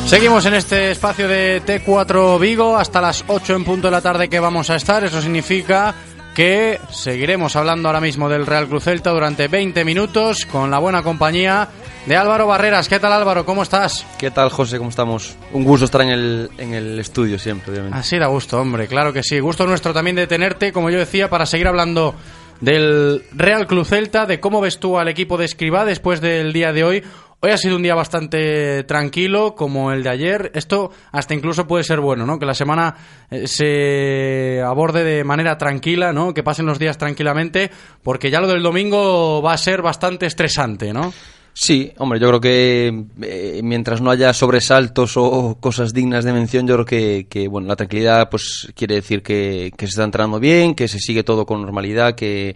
Seguimos 0.06 0.46
en 0.46 0.54
este 0.54 0.92
espacio 0.92 1.28
de 1.28 1.62
T4 1.66 2.40
Vigo 2.40 2.78
hasta 2.78 3.02
las 3.02 3.24
8 3.28 3.56
en 3.56 3.66
punto 3.66 3.88
de 3.88 3.92
la 3.92 4.02
tarde 4.02 4.30
que 4.30 4.40
vamos 4.40 4.70
a 4.70 4.76
estar. 4.76 5.04
Eso 5.04 5.22
significa 5.22 5.94
que 6.36 6.82
seguiremos 6.92 7.56
hablando 7.56 7.88
ahora 7.88 8.02
mismo 8.02 8.28
del 8.28 8.46
Real 8.46 8.68
Cruz 8.68 8.84
Celta 8.84 9.12
durante 9.12 9.48
20 9.48 9.86
minutos 9.86 10.46
con 10.46 10.70
la 10.70 10.80
buena 10.80 11.02
compañía 11.02 11.70
de 12.06 12.16
Álvaro 12.18 12.46
Barreras. 12.46 12.90
¿Qué 12.90 13.00
tal 13.00 13.14
Álvaro? 13.14 13.46
¿Cómo 13.46 13.64
estás? 13.64 14.06
¿Qué 14.18 14.32
tal 14.32 14.50
José? 14.50 14.78
¿Cómo 14.78 14.90
estamos? 14.90 15.38
Un 15.54 15.64
gusto 15.64 15.86
estar 15.86 16.02
en 16.02 16.10
el, 16.10 16.50
en 16.58 16.74
el 16.74 17.00
estudio 17.00 17.40
siempre, 17.40 17.72
obviamente. 17.72 17.98
Así 17.98 18.20
da 18.20 18.28
gusto, 18.28 18.60
hombre, 18.60 18.88
claro 18.88 19.14
que 19.14 19.24
sí. 19.24 19.40
Gusto 19.40 19.66
nuestro 19.66 19.94
también 19.94 20.18
de 20.18 20.28
tenerte, 20.28 20.74
como 20.74 20.90
yo 20.90 21.00
decía, 21.00 21.30
para 21.30 21.46
seguir 21.46 21.70
hablando 21.70 22.16
del 22.60 23.24
Real 23.34 23.66
Club 23.66 23.86
Celta, 23.86 24.26
de 24.26 24.42
cómo 24.42 24.60
ves 24.60 24.80
tú 24.80 25.00
al 25.00 25.08
equipo 25.08 25.38
de 25.38 25.46
Escribá 25.46 25.86
después 25.86 26.20
del 26.20 26.52
día 26.52 26.74
de 26.74 26.84
hoy. 26.84 27.04
Hoy 27.46 27.52
ha 27.52 27.58
sido 27.60 27.76
un 27.76 27.84
día 27.84 27.94
bastante 27.94 28.86
tranquilo, 28.86 29.54
como 29.54 29.92
el 29.92 30.02
de 30.02 30.10
ayer. 30.10 30.52
Esto 30.56 30.90
hasta 31.12 31.36
incluso 31.36 31.68
puede 31.68 31.84
ser 31.84 32.00
bueno, 32.00 32.26
¿no? 32.26 32.40
Que 32.40 32.46
la 32.48 32.56
semana 32.56 32.96
eh, 33.30 33.46
se 33.46 34.64
aborde 34.64 35.04
de 35.04 35.24
manera 35.24 35.56
tranquila, 35.56 36.12
¿no? 36.12 36.34
Que 36.34 36.42
pasen 36.42 36.66
los 36.66 36.80
días 36.80 36.98
tranquilamente, 36.98 37.70
porque 38.02 38.32
ya 38.32 38.42
lo 38.42 38.48
del 38.48 38.64
domingo 38.64 39.44
va 39.44 39.54
a 39.54 39.58
ser 39.60 39.84
bastante 39.84 40.26
estresante, 40.26 40.92
¿no? 40.92 41.14
Sí, 41.54 41.94
hombre, 42.00 42.20
yo 42.20 42.30
creo 42.30 42.42
que 42.42 43.06
eh, 43.22 43.62
mientras 43.64 44.02
no 44.02 44.10
haya 44.10 44.34
sobresaltos 44.34 45.16
o 45.16 45.60
cosas 45.60 45.94
dignas 45.94 46.26
de 46.26 46.34
mención, 46.34 46.66
yo 46.66 46.84
creo 46.84 47.28
que, 47.30 47.48
bueno, 47.48 47.68
la 47.68 47.76
tranquilidad 47.76 48.28
pues 48.28 48.74
quiere 48.76 48.96
decir 48.96 49.22
que, 49.22 49.72
que 49.78 49.86
se 49.86 49.92
está 49.92 50.04
entrando 50.04 50.40
bien, 50.40 50.74
que 50.74 50.88
se 50.88 50.98
sigue 50.98 51.24
todo 51.24 51.46
con 51.46 51.62
normalidad, 51.62 52.16
que 52.16 52.56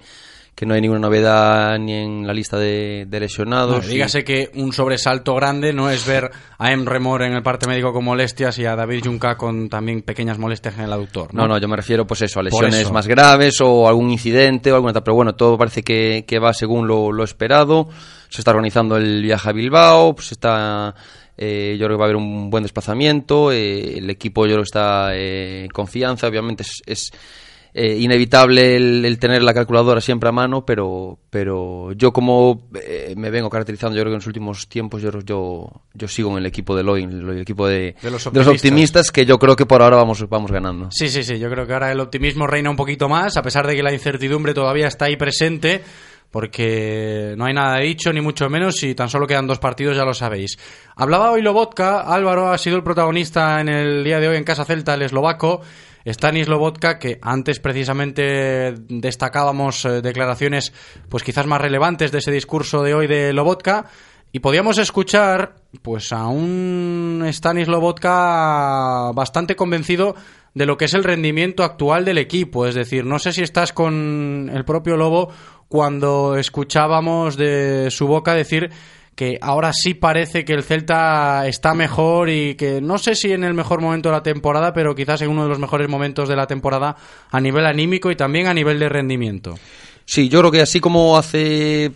que 0.60 0.66
no 0.66 0.74
hay 0.74 0.82
ninguna 0.82 1.00
novedad 1.00 1.80
ni 1.80 1.94
en 1.94 2.28
la 2.28 2.34
lista 2.34 2.58
de, 2.58 3.06
de 3.08 3.20
lesionados. 3.22 3.88
Dígase 3.88 4.26
que 4.26 4.52
un 4.56 4.74
sobresalto 4.74 5.34
grande 5.34 5.72
no 5.72 5.90
es 5.90 6.06
ver 6.06 6.30
a 6.58 6.74
Emre 6.74 7.00
Mor 7.00 7.22
en 7.22 7.32
el 7.32 7.42
parte 7.42 7.66
médico 7.66 7.94
con 7.94 8.04
molestias 8.04 8.60
y 8.60 8.66
a 8.66 8.76
David 8.76 9.06
Junca 9.06 9.38
con 9.38 9.70
también 9.70 10.02
pequeñas 10.02 10.38
molestias 10.38 10.78
en 10.78 10.84
el 10.84 10.92
aductor. 10.92 11.34
No, 11.34 11.48
no, 11.48 11.58
yo 11.60 11.70
me 11.70 11.78
refiero 11.78 12.06
pues 12.06 12.24
eso, 12.24 12.42
a 12.42 12.44
lesiones 12.44 12.92
más 12.92 13.08
graves 13.08 13.62
o 13.62 13.88
algún 13.88 14.12
incidente 14.12 14.70
o 14.74 14.76
alguna 14.76 15.02
pero 15.02 15.16
bueno, 15.16 15.34
todo 15.34 15.58
parece 15.58 15.82
que, 15.82 16.26
que 16.28 16.40
va 16.40 16.54
según 16.54 16.90
lo, 16.90 17.14
lo, 17.14 17.24
esperado. 17.24 17.88
Se 18.28 18.42
está 18.42 18.52
organizando 18.52 18.98
el 18.98 19.22
viaje 19.22 19.48
a 19.50 19.54
Bilbao, 19.54 20.14
pues 20.14 20.34
está 20.34 20.94
eh, 21.38 21.78
yo 21.80 21.86
creo 21.86 21.96
que 21.96 22.02
va 22.02 22.04
a 22.04 22.10
haber 22.10 22.18
un 22.18 22.50
buen 22.50 22.64
desplazamiento, 22.64 23.54
eh, 23.54 24.00
el 24.00 24.10
equipo 24.10 24.46
yo 24.46 24.56
creo 24.56 24.64
que 24.64 24.68
está 24.68 25.16
eh, 25.16 25.64
en 25.64 25.70
confianza, 25.70 26.28
obviamente 26.28 26.64
es, 26.64 26.82
es 26.86 27.12
eh, 27.74 27.98
inevitable 28.00 28.76
el, 28.76 29.20
tener 29.20 29.44
la 29.44 29.54
calculadora 29.54 30.02
siempre 30.02 30.30
a 30.30 30.32
mano, 30.32 30.66
pero, 30.66 31.20
pero 31.30 31.92
yo 31.94 32.12
como 32.12 32.68
eh, 32.76 33.14
me 33.16 33.30
vengo 33.30 33.50
caracterizando, 33.50 33.96
yo 33.96 34.02
creo 34.02 34.12
que 34.12 34.16
en 34.16 34.20
los 34.20 34.28
últimos 34.28 34.68
tiempos 34.68 35.02
yo, 35.02 35.12
yo, 35.22 35.70
yo 35.94 36.08
sigo 36.08 36.32
en 36.32 36.38
el 36.38 36.46
equipo 36.48 36.76
de 36.76 36.84
Loin, 36.84 37.12
el 37.12 37.40
equipo 37.40 37.68
de, 37.68 37.96
los 38.04 38.26
optimistas. 38.26 39.12
que 39.12 39.26
yo 39.26 39.38
creo 39.38 39.56
que 39.56 39.66
por 39.66 39.82
ahora 39.82 39.98
vamos, 39.98 40.28
vamos 40.28 40.52
ganando. 40.52 40.90
Sí, 40.92 41.10
sí, 41.10 41.24
sí, 41.24 41.38
yo 41.38 41.50
creo 41.50 41.68
que 41.68 41.74
ahora 41.74 41.92
el 41.92 42.00
optimismo 42.00 42.48
reina 42.48 42.70
un 42.70 42.76
poquito 42.76 43.08
más, 43.08 43.38
a 43.38 43.42
pesar 43.42 43.68
de 43.68 43.76
que 43.76 43.84
la 43.84 43.94
incertidumbre 43.94 44.54
todavía 44.54 44.88
está 44.88 45.06
ahí 45.06 45.16
presente 45.16 45.82
porque 46.32 47.34
no 47.38 47.46
hay 47.46 47.54
nada 47.54 47.80
dicho, 47.80 48.14
ni 48.14 48.22
mucho 48.22 48.50
menos, 48.50 48.84
y 48.84 48.94
tan 48.94 49.10
solo 49.10 49.26
quedan 49.26 49.48
dos 49.48 49.60
partidos, 49.60 49.98
ya 49.98 50.06
lo 50.06 50.14
sabéis. 50.14 50.58
Hablaba 50.96 51.32
hoy 51.32 51.42
Lobotka, 51.42 52.02
Álvaro 52.02 52.52
ha 52.52 52.58
sido 52.58 52.78
el 52.78 52.84
protagonista 52.84 53.60
en 53.60 53.70
el 53.70 54.04
día 54.04 54.20
de 54.20 54.28
hoy 54.28 54.38
en 54.38 54.44
Casa 54.44 54.66
Celta, 54.66 54.94
el 54.94 55.02
eslovaco, 55.02 55.62
Stanis 56.06 56.48
Lobotka, 56.48 57.00
que 57.00 57.20
antes 57.22 57.60
precisamente 57.60 58.74
destacábamos 58.88 59.86
eh, 59.86 60.02
declaraciones 60.02 60.74
pues 61.10 61.24
quizás 61.24 61.46
más 61.46 61.62
relevantes 61.62 62.12
de 62.12 62.20
ese 62.20 62.32
discurso 62.32 62.84
de 62.84 62.94
hoy 62.94 63.08
de 63.08 63.34
Lobotka, 63.34 63.88
y 64.32 64.40
podíamos 64.40 64.78
escuchar 64.78 65.56
pues 65.82 66.14
a 66.14 66.28
un 66.28 67.26
Stanis 67.32 67.68
Lobotka 67.68 69.12
bastante 69.14 69.56
convencido 69.56 70.16
de 70.54 70.66
lo 70.68 70.78
que 70.78 70.86
es 70.86 70.94
el 70.94 71.04
rendimiento 71.04 71.64
actual 71.64 72.06
del 72.06 72.20
equipo. 72.20 72.68
Es 72.68 72.76
decir, 72.76 73.06
no 73.06 73.18
sé 73.18 73.34
si 73.34 73.42
estás 73.42 73.74
con 73.74 74.52
el 74.54 74.66
propio 74.66 74.98
Lobo 74.98 75.32
cuando 75.68 76.36
escuchábamos 76.38 77.38
de 77.38 77.90
su 77.90 78.06
boca 78.06 78.36
decir 78.36 78.70
que 79.20 79.38
ahora 79.42 79.74
sí 79.74 79.96
parece 79.96 80.46
que 80.46 80.54
el 80.54 80.64
Celta 80.64 81.46
está 81.46 81.74
mejor 81.74 82.30
y 82.30 82.56
que 82.56 82.80
no 82.80 82.98
sé 82.98 83.16
si 83.16 83.34
en 83.34 83.44
el 83.44 83.54
mejor 83.54 83.82
momento 83.82 84.08
de 84.08 84.16
la 84.16 84.24
temporada, 84.24 84.72
pero 84.72 84.96
quizás 84.96 85.22
en 85.22 85.30
uno 85.30 85.44
de 85.44 85.50
los 85.50 85.60
mejores 85.60 85.90
momentos 85.90 86.30
de 86.30 86.38
la 86.38 86.48
temporada 86.48 86.96
a 87.30 87.42
nivel 87.42 87.66
anímico 87.66 88.10
y 88.12 88.16
también 88.16 88.48
a 88.48 88.54
nivel 88.54 88.80
de 88.80 88.88
rendimiento. 88.88 89.60
Sí, 90.06 90.30
yo 90.30 90.40
creo 90.40 90.52
que 90.54 90.62
así 90.62 90.80
como 90.80 91.18
hace 91.18 91.92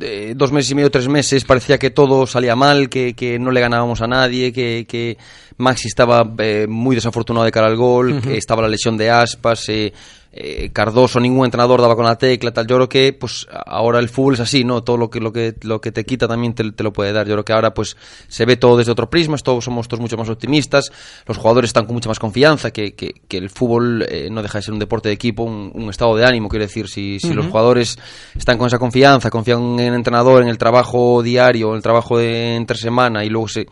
eh, 0.00 0.34
dos 0.36 0.52
meses 0.52 0.72
y 0.72 0.74
medio, 0.74 0.90
tres 0.90 1.08
meses, 1.08 1.46
parecía 1.46 1.78
que 1.78 1.88
todo 1.88 2.26
salía 2.26 2.54
mal, 2.54 2.90
que, 2.90 3.14
que 3.14 3.38
no 3.38 3.52
le 3.52 3.62
ganábamos 3.62 4.02
a 4.02 4.06
nadie, 4.06 4.52
que, 4.52 4.84
que 4.86 5.16
Maxi 5.56 5.88
estaba 5.88 6.30
eh, 6.36 6.66
muy 6.68 6.94
desafortunado 6.94 7.46
de 7.46 7.52
cara 7.52 7.68
al 7.68 7.76
gol, 7.76 8.20
que 8.20 8.36
estaba 8.36 8.60
la 8.60 8.68
lesión 8.68 8.98
de 8.98 9.08
Aspas, 9.08 9.66
eh, 9.70 9.94
eh, 10.38 10.70
Cardoso, 10.70 11.18
ningún 11.18 11.46
entrenador 11.46 11.80
daba 11.80 11.96
con 11.96 12.04
la 12.04 12.18
tecla, 12.18 12.52
tal. 12.52 12.66
Yo 12.66 12.76
creo 12.76 12.88
que 12.90 13.14
pues 13.14 13.46
ahora 13.50 13.98
el 14.00 14.10
fútbol 14.10 14.34
es 14.34 14.40
así, 14.40 14.64
¿no? 14.64 14.82
Todo 14.82 14.98
lo 14.98 15.08
que 15.08 15.18
lo 15.18 15.32
que 15.32 15.54
lo 15.62 15.80
que 15.80 15.92
te 15.92 16.04
quita 16.04 16.28
también 16.28 16.54
te, 16.54 16.64
lo 16.82 16.92
puede 16.92 17.12
dar. 17.14 17.26
Yo 17.26 17.32
creo 17.32 17.44
que 17.44 17.54
ahora 17.54 17.72
pues 17.72 17.96
se 18.28 18.44
ve 18.44 18.58
todo 18.58 18.76
desde 18.76 18.92
otro 18.92 19.08
prisma, 19.08 19.38
todos 19.38 19.64
somos 19.64 19.88
todos 19.88 20.00
mucho 20.00 20.18
más 20.18 20.28
optimistas, 20.28 20.92
los 21.26 21.38
jugadores 21.38 21.70
están 21.70 21.86
con 21.86 21.94
mucha 21.94 22.10
más 22.10 22.18
confianza, 22.18 22.70
que, 22.70 22.94
que, 22.94 23.14
el 23.30 23.48
fútbol 23.48 24.04
eh, 24.08 24.28
no 24.30 24.42
deja 24.42 24.58
de 24.58 24.62
ser 24.62 24.74
un 24.74 24.78
deporte 24.78 25.08
de 25.08 25.14
equipo, 25.14 25.42
un, 25.42 25.88
estado 25.88 26.16
de 26.16 26.26
ánimo, 26.26 26.48
quiero 26.48 26.64
decir, 26.64 26.88
si, 26.88 27.18
si 27.18 27.32
los 27.32 27.46
jugadores 27.46 27.98
están 28.36 28.58
con 28.58 28.66
esa 28.66 28.78
confianza, 28.78 29.30
confían 29.30 29.78
en 29.78 29.88
el 29.88 29.94
entrenador, 29.94 30.42
en 30.42 30.48
el 30.48 30.58
trabajo 30.58 31.22
diario, 31.22 31.70
en 31.70 31.76
el 31.76 31.82
trabajo 31.82 32.18
de 32.18 32.56
entre 32.56 32.76
semana 32.76 33.24
y 33.24 33.30
luego 33.30 33.48
se 33.48 33.66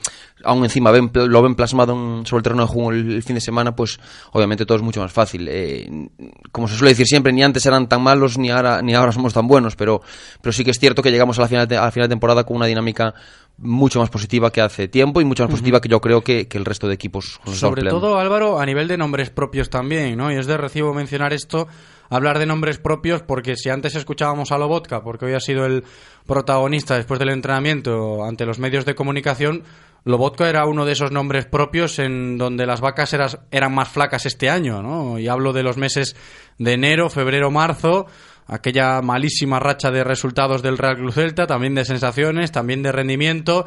aún 0.44 0.64
encima 0.64 0.90
ven, 0.90 1.10
lo 1.14 1.42
ven 1.42 1.54
plasmado 1.54 2.24
sobre 2.24 2.38
el 2.38 2.42
terreno 2.42 2.62
de 2.62 2.68
juego 2.68 2.90
el, 2.92 3.22
fin 3.22 3.34
de 3.34 3.40
semana, 3.40 3.74
pues 3.74 3.98
obviamente 4.32 4.66
todo 4.66 4.76
es 4.76 4.82
mucho 4.82 5.00
más 5.00 5.12
fácil. 5.12 5.48
Eh, 5.50 6.08
como 6.52 6.68
se 6.68 6.76
suele 6.76 6.90
decir 6.90 7.06
siempre, 7.06 7.32
ni 7.32 7.42
antes 7.42 7.64
eran 7.66 7.88
tan 7.88 8.02
malos 8.02 8.38
ni 8.38 8.50
ahora, 8.50 8.82
ni 8.82 8.94
ahora 8.94 9.12
somos 9.12 9.32
tan 9.32 9.46
buenos, 9.46 9.76
pero, 9.76 10.02
pero 10.40 10.52
sí 10.52 10.64
que 10.64 10.70
es 10.70 10.78
cierto 10.78 11.02
que 11.02 11.10
llegamos 11.10 11.38
a 11.38 11.42
la 11.42 11.48
final 11.48 11.68
de, 11.68 11.76
a 11.76 11.84
la 11.84 11.90
final 11.90 12.08
de 12.08 12.12
temporada 12.12 12.44
con 12.44 12.56
una 12.56 12.66
dinámica 12.66 13.14
mucho 13.56 14.00
más 14.00 14.10
positiva 14.10 14.50
que 14.50 14.60
hace 14.60 14.88
tiempo 14.88 15.20
y 15.20 15.24
mucho 15.24 15.44
más 15.44 15.50
positiva 15.50 15.80
que 15.80 15.88
yo 15.88 16.00
creo 16.00 16.22
que, 16.22 16.48
el 16.50 16.64
resto 16.64 16.88
de 16.88 16.94
equipos. 16.94 17.40
Sobre 17.46 17.82
todo, 17.88 18.18
Álvaro, 18.18 18.60
a 18.60 18.66
nivel 18.66 18.88
de 18.88 18.96
nombres 18.96 19.30
propios 19.30 19.70
también, 19.70 20.16
¿no? 20.16 20.32
Y 20.32 20.36
es 20.36 20.46
de 20.46 20.56
recibo 20.56 20.94
mencionar 20.94 21.32
esto, 21.32 21.68
hablar 22.08 22.38
de 22.38 22.46
nombres 22.46 22.78
propios, 22.78 23.22
porque 23.22 23.56
si 23.56 23.70
antes 23.70 23.94
escuchábamos 23.94 24.52
a 24.52 24.58
Lobotka, 24.58 25.02
porque 25.02 25.26
hoy 25.26 25.34
ha 25.34 25.40
sido 25.40 25.66
el 25.66 25.84
protagonista 26.26 26.96
después 26.96 27.18
del 27.18 27.30
entrenamiento 27.30 28.24
ante 28.24 28.46
los 28.46 28.58
medios 28.58 28.84
de 28.84 28.94
comunicación, 28.94 29.64
Lobotka 30.04 30.48
era 30.48 30.66
uno 30.66 30.84
de 30.84 30.92
esos 30.92 31.12
nombres 31.12 31.46
propios 31.46 31.98
en 31.98 32.36
donde 32.36 32.66
las 32.66 32.82
vacas 32.82 33.16
eran 33.50 33.74
más 33.74 33.88
flacas 33.88 34.26
este 34.26 34.50
año, 34.50 34.82
¿no? 34.82 35.18
Y 35.18 35.28
hablo 35.28 35.54
de 35.54 35.62
los 35.62 35.78
meses 35.78 36.14
de 36.58 36.74
enero, 36.74 37.08
febrero, 37.08 37.50
marzo, 37.50 38.06
aquella 38.46 39.00
malísima 39.00 39.60
racha 39.60 39.90
de 39.90 40.04
resultados 40.04 40.62
del 40.62 40.76
Real 40.76 40.96
Club 40.96 41.12
Celta, 41.12 41.46
también 41.46 41.74
de 41.74 41.86
sensaciones, 41.86 42.52
también 42.52 42.82
de 42.82 42.92
rendimiento. 42.92 43.66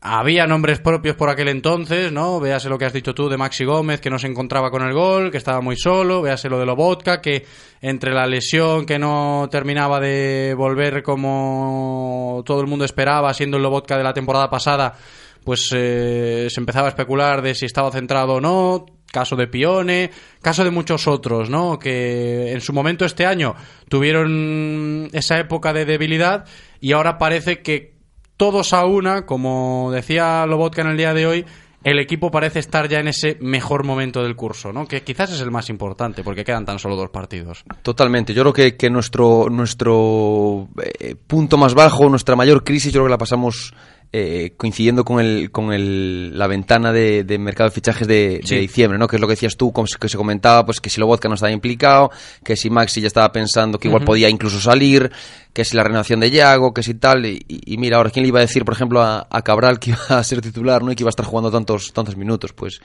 Había 0.00 0.46
nombres 0.46 0.78
propios 0.78 1.16
por 1.16 1.28
aquel 1.28 1.48
entonces, 1.48 2.12
¿no? 2.12 2.38
Véase 2.38 2.68
lo 2.68 2.78
que 2.78 2.84
has 2.84 2.92
dicho 2.92 3.14
tú 3.14 3.28
de 3.28 3.36
Maxi 3.36 3.64
Gómez, 3.64 4.00
que 4.00 4.10
no 4.10 4.18
se 4.20 4.28
encontraba 4.28 4.70
con 4.70 4.82
el 4.82 4.92
gol, 4.92 5.32
que 5.32 5.38
estaba 5.38 5.60
muy 5.60 5.76
solo. 5.76 6.22
Véase 6.22 6.48
lo 6.48 6.60
de 6.60 6.66
Lobotka, 6.66 7.20
que 7.20 7.44
entre 7.80 8.14
la 8.14 8.24
lesión 8.26 8.86
que 8.86 9.00
no 9.00 9.48
terminaba 9.50 9.98
de 9.98 10.54
volver 10.56 11.02
como 11.02 12.44
todo 12.46 12.60
el 12.60 12.68
mundo 12.68 12.84
esperaba, 12.84 13.34
siendo 13.34 13.56
el 13.56 13.64
Lobotka 13.64 13.98
de 13.98 14.04
la 14.04 14.14
temporada 14.14 14.48
pasada, 14.48 14.94
pues 15.42 15.68
eh, 15.74 16.46
se 16.48 16.60
empezaba 16.60 16.86
a 16.86 16.90
especular 16.90 17.42
de 17.42 17.56
si 17.56 17.66
estaba 17.66 17.90
centrado 17.90 18.34
o 18.34 18.40
no, 18.40 18.86
caso 19.10 19.34
de 19.34 19.48
Pione, 19.48 20.12
caso 20.40 20.62
de 20.62 20.70
muchos 20.70 21.08
otros, 21.08 21.50
¿no? 21.50 21.80
Que 21.80 22.52
en 22.52 22.60
su 22.60 22.72
momento 22.72 23.04
este 23.04 23.26
año 23.26 23.56
tuvieron 23.88 25.08
esa 25.12 25.40
época 25.40 25.72
de 25.72 25.86
debilidad 25.86 26.44
y 26.80 26.92
ahora 26.92 27.18
parece 27.18 27.62
que 27.62 27.97
todos 28.38 28.72
a 28.72 28.86
una, 28.86 29.26
como 29.26 29.90
decía 29.92 30.46
Lobotka 30.46 30.80
en 30.80 30.88
el 30.88 30.96
día 30.96 31.12
de 31.12 31.26
hoy, 31.26 31.44
el 31.84 31.98
equipo 31.98 32.30
parece 32.30 32.60
estar 32.60 32.88
ya 32.88 33.00
en 33.00 33.08
ese 33.08 33.36
mejor 33.40 33.84
momento 33.84 34.22
del 34.22 34.36
curso, 34.36 34.72
¿no? 34.72 34.86
Que 34.86 35.02
quizás 35.02 35.32
es 35.32 35.40
el 35.40 35.50
más 35.50 35.68
importante, 35.70 36.22
porque 36.22 36.44
quedan 36.44 36.64
tan 36.64 36.78
solo 36.78 36.96
dos 36.96 37.10
partidos. 37.10 37.64
Totalmente. 37.82 38.32
Yo 38.34 38.42
creo 38.42 38.52
que, 38.52 38.76
que 38.76 38.90
nuestro, 38.90 39.48
nuestro 39.50 40.68
eh, 40.82 41.14
punto 41.14 41.56
más 41.56 41.74
bajo, 41.74 42.08
nuestra 42.08 42.36
mayor 42.36 42.64
crisis, 42.64 42.92
yo 42.92 43.00
creo 43.00 43.06
que 43.06 43.10
la 43.10 43.18
pasamos 43.18 43.74
eh, 44.12 44.54
coincidiendo 44.56 45.04
con 45.04 45.20
el 45.20 45.50
con 45.50 45.72
el, 45.72 46.38
la 46.38 46.46
ventana 46.46 46.92
de, 46.92 47.24
de 47.24 47.38
mercado 47.38 47.68
de 47.68 47.74
fichajes 47.74 48.08
de, 48.08 48.40
Sí. 48.44 48.54
de 48.54 48.60
diciembre, 48.62 48.98
¿no? 48.98 49.06
Que 49.06 49.16
es 49.16 49.20
lo 49.20 49.26
que 49.28 49.32
decías 49.34 49.56
tú, 49.56 49.72
como 49.72 49.86
se- 49.86 49.98
que 49.98 50.08
se 50.08 50.16
comentaba, 50.16 50.64
pues 50.64 50.80
que 50.80 50.88
si 50.90 50.98
Lobotka 51.00 51.28
no 51.28 51.34
estaba 51.34 51.52
implicado, 51.52 52.10
que 52.42 52.56
si 52.56 52.70
Maxi 52.70 53.00
ya 53.02 53.06
estaba 53.06 53.30
pensando 53.32 53.78
que 53.78 53.88
igual 53.88 54.04
podía 54.04 54.28
incluso 54.30 54.60
salir, 54.60 55.10
que 55.52 55.64
si 55.64 55.76
la 55.76 55.84
renovación 55.84 56.20
de 56.20 56.30
Yago, 56.30 56.72
que 56.72 56.82
si 56.82 56.94
tal, 56.94 57.26
y, 57.26 57.44
y- 57.48 57.74
y 57.74 57.76
mira, 57.76 57.98
ahora 57.98 58.10
quién 58.10 58.22
le 58.22 58.28
iba 58.28 58.38
a 58.38 58.42
decir, 58.42 58.64
por 58.64 58.74
ejemplo, 58.74 59.02
a, 59.02 59.26
a 59.30 59.42
Cabral 59.42 59.78
que 59.78 59.90
iba 59.90 60.18
a 60.18 60.24
ser 60.24 60.40
titular, 60.40 60.82
¿no? 60.82 60.90
Y 60.92 60.94
que 60.96 61.02
iba 61.02 61.08
a 61.08 61.10
estar 61.10 61.26
jugando 61.26 61.50
tantos 61.50 61.92
tantos 61.92 62.16
minutos, 62.16 62.52
pues 62.54 62.80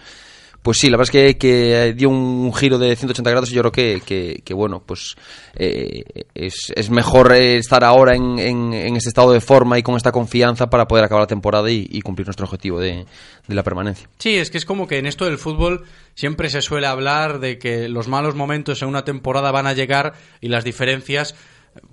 pues 0.63 0.79
sí, 0.79 0.89
la 0.89 0.95
verdad 0.95 1.13
es 1.13 1.35
que, 1.35 1.37
que 1.37 1.93
dio 1.93 2.09
un 2.09 2.53
giro 2.53 2.77
de 2.77 2.95
180 2.95 3.29
grados 3.29 3.51
y 3.51 3.53
yo 3.53 3.61
creo 3.61 3.71
que, 4.01 4.41
que, 4.43 4.53
bueno, 4.53 4.81
pues 4.83 5.15
eh, 5.55 6.03
es, 6.33 6.71
es 6.73 6.89
mejor 6.89 7.33
estar 7.33 7.83
ahora 7.83 8.15
en, 8.15 8.39
en, 8.39 8.95
este 8.95 9.09
estado 9.09 9.33
de 9.33 9.41
forma 9.41 9.77
y 9.77 9.83
con 9.83 9.97
esta 9.97 10.13
confianza 10.13 10.69
para 10.69 10.87
poder 10.87 11.03
acabar 11.03 11.23
la 11.23 11.27
temporada 11.27 11.69
y, 11.69 12.01
cumplir 12.01 12.27
nuestro 12.27 12.45
objetivo 12.45 12.79
de, 12.79 13.05
de 13.47 13.55
la 13.55 13.61
permanencia. 13.61 14.07
Sí, 14.19 14.37
es 14.37 14.49
que 14.49 14.57
es 14.57 14.65
como 14.65 14.87
que 14.87 14.97
en 14.97 15.05
esto 15.05 15.25
del 15.25 15.37
fútbol 15.37 15.83
siempre 16.15 16.49
se 16.49 16.61
suele 16.61 16.87
hablar 16.87 17.39
de 17.39 17.59
que 17.59 17.89
los 17.89 18.07
malos 18.07 18.33
momentos 18.33 18.81
en 18.81 18.87
una 18.87 19.03
temporada 19.03 19.51
van 19.51 19.67
a 19.67 19.73
llegar 19.73 20.13
y 20.39 20.47
las 20.47 20.63
diferencias 20.63 21.35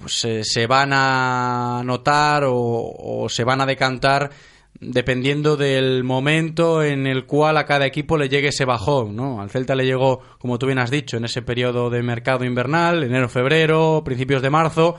pues, 0.01 0.27
se, 0.43 0.67
van 0.69 0.91
a 0.93 1.83
notar 1.85 2.45
o 2.47 3.27
se 3.29 3.43
van 3.43 3.61
a 3.61 3.67
decantar 3.67 4.31
dependiendo 4.81 5.57
del 5.57 6.05
momento 6.05 6.83
en 6.83 7.07
el 7.07 7.27
cual 7.27 7.59
a 7.59 7.67
cada 7.67 7.87
equipo 7.87 8.17
le 8.17 8.29
llegue 8.29 8.49
ese 8.49 8.65
bajón, 8.65 9.15
¿no? 9.15 9.41
Al 9.41 9.51
Celta 9.51 9.75
le 9.75 9.85
llegó, 9.85 10.21
como 10.39 10.59
tú 10.59 10.67
bien 10.67 10.79
has 10.79 10.91
dicho, 10.91 11.19
en 11.19 11.25
ese 11.25 11.43
periodo 11.43 11.91
de 11.91 12.03
mercado 12.03 12.45
invernal, 12.45 13.03
enero, 13.03 13.29
febrero, 13.29 14.03
principios 14.05 14.43
de 14.43 14.51
marzo, 14.51 14.97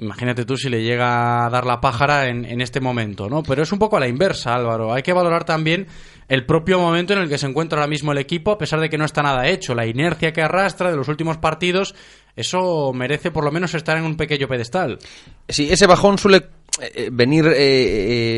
Imagínate 0.00 0.46
tú 0.46 0.56
si 0.56 0.70
le 0.70 0.82
llega 0.82 1.44
a 1.44 1.50
dar 1.50 1.66
la 1.66 1.78
pájara 1.78 2.28
en, 2.28 2.46
en 2.46 2.62
este 2.62 2.80
momento, 2.80 3.28
¿no? 3.28 3.42
Pero 3.42 3.62
es 3.62 3.70
un 3.70 3.78
poco 3.78 3.98
a 3.98 4.00
la 4.00 4.08
inversa, 4.08 4.54
Álvaro. 4.54 4.94
Hay 4.94 5.02
que 5.02 5.12
valorar 5.12 5.44
también 5.44 5.88
el 6.26 6.46
propio 6.46 6.78
momento 6.78 7.12
en 7.12 7.18
el 7.18 7.28
que 7.28 7.36
se 7.36 7.46
encuentra 7.46 7.78
ahora 7.78 7.90
mismo 7.90 8.12
el 8.12 8.18
equipo, 8.18 8.52
a 8.52 8.56
pesar 8.56 8.80
de 8.80 8.88
que 8.88 8.96
no 8.96 9.04
está 9.04 9.22
nada 9.22 9.46
hecho. 9.48 9.74
La 9.74 9.84
inercia 9.84 10.32
que 10.32 10.40
arrastra 10.40 10.90
de 10.90 10.96
los 10.96 11.08
últimos 11.08 11.36
partidos, 11.36 11.94
eso 12.34 12.92
merece 12.94 13.30
por 13.30 13.44
lo 13.44 13.52
menos 13.52 13.74
estar 13.74 13.98
en 13.98 14.04
un 14.04 14.16
pequeño 14.16 14.48
pedestal. 14.48 14.98
Sí, 15.46 15.68
ese 15.70 15.86
bajón 15.86 16.16
suele 16.16 16.46
eh, 16.80 17.08
venir 17.12 17.46
eh, 17.46 17.54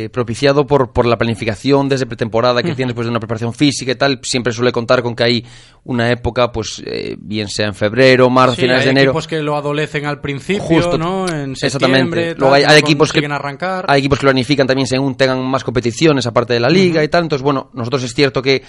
eh, 0.04 0.08
propiciado 0.10 0.66
por, 0.66 0.92
por 0.92 1.06
la 1.06 1.16
planificación 1.16 1.88
desde 1.88 2.06
pretemporada 2.06 2.62
que 2.62 2.68
Ujú. 2.68 2.76
tienes 2.76 2.94
pues 2.94 3.06
de 3.06 3.10
una 3.10 3.20
preparación 3.20 3.52
física 3.54 3.92
y 3.92 3.94
tal. 3.94 4.20
Siempre 4.22 4.52
suele 4.52 4.72
contar 4.72 5.02
con 5.02 5.14
que 5.14 5.24
hay 5.24 5.46
una 5.84 6.10
época, 6.10 6.52
pues 6.52 6.82
eh, 6.86 7.16
bien 7.18 7.48
sea 7.48 7.66
en 7.66 7.74
febrero, 7.74 8.28
marzo, 8.30 8.54
Sí, 8.56 8.62
finales 8.62 8.80
hay 8.82 8.86
de 8.86 8.90
enero. 8.92 9.10
equipos 9.10 9.26
que 9.26 9.42
lo 9.42 9.56
adolecen 9.56 10.06
al 10.06 10.20
principio, 10.20 10.62
Justo, 10.62 10.98
¿no? 10.98 11.26
En 11.28 11.52
Exactamente. 11.52 11.98
septiembre, 11.98 12.34
Luego 12.38 12.54
tal, 12.54 12.64
hay, 12.70 12.74
hay 12.74 12.80
equipos 12.80 13.12
que 13.12 13.26
arrancar. 13.26 13.84
hay 13.88 13.98
equipos 14.00 14.18
que 14.18 14.26
planifican 14.26 14.66
también 14.66 14.86
según 14.86 15.16
tengan 15.16 15.44
más 15.44 15.64
competiciones 15.64 16.26
aparte 16.26 16.54
de 16.54 16.60
la 16.60 16.68
liga 16.68 17.02
y 17.02 17.08
tal. 17.08 17.22
Entonces, 17.24 17.42
bueno, 17.42 17.70
nosotros 17.74 18.02
es 18.04 18.14
cierto 18.14 18.42
que, 18.42 18.62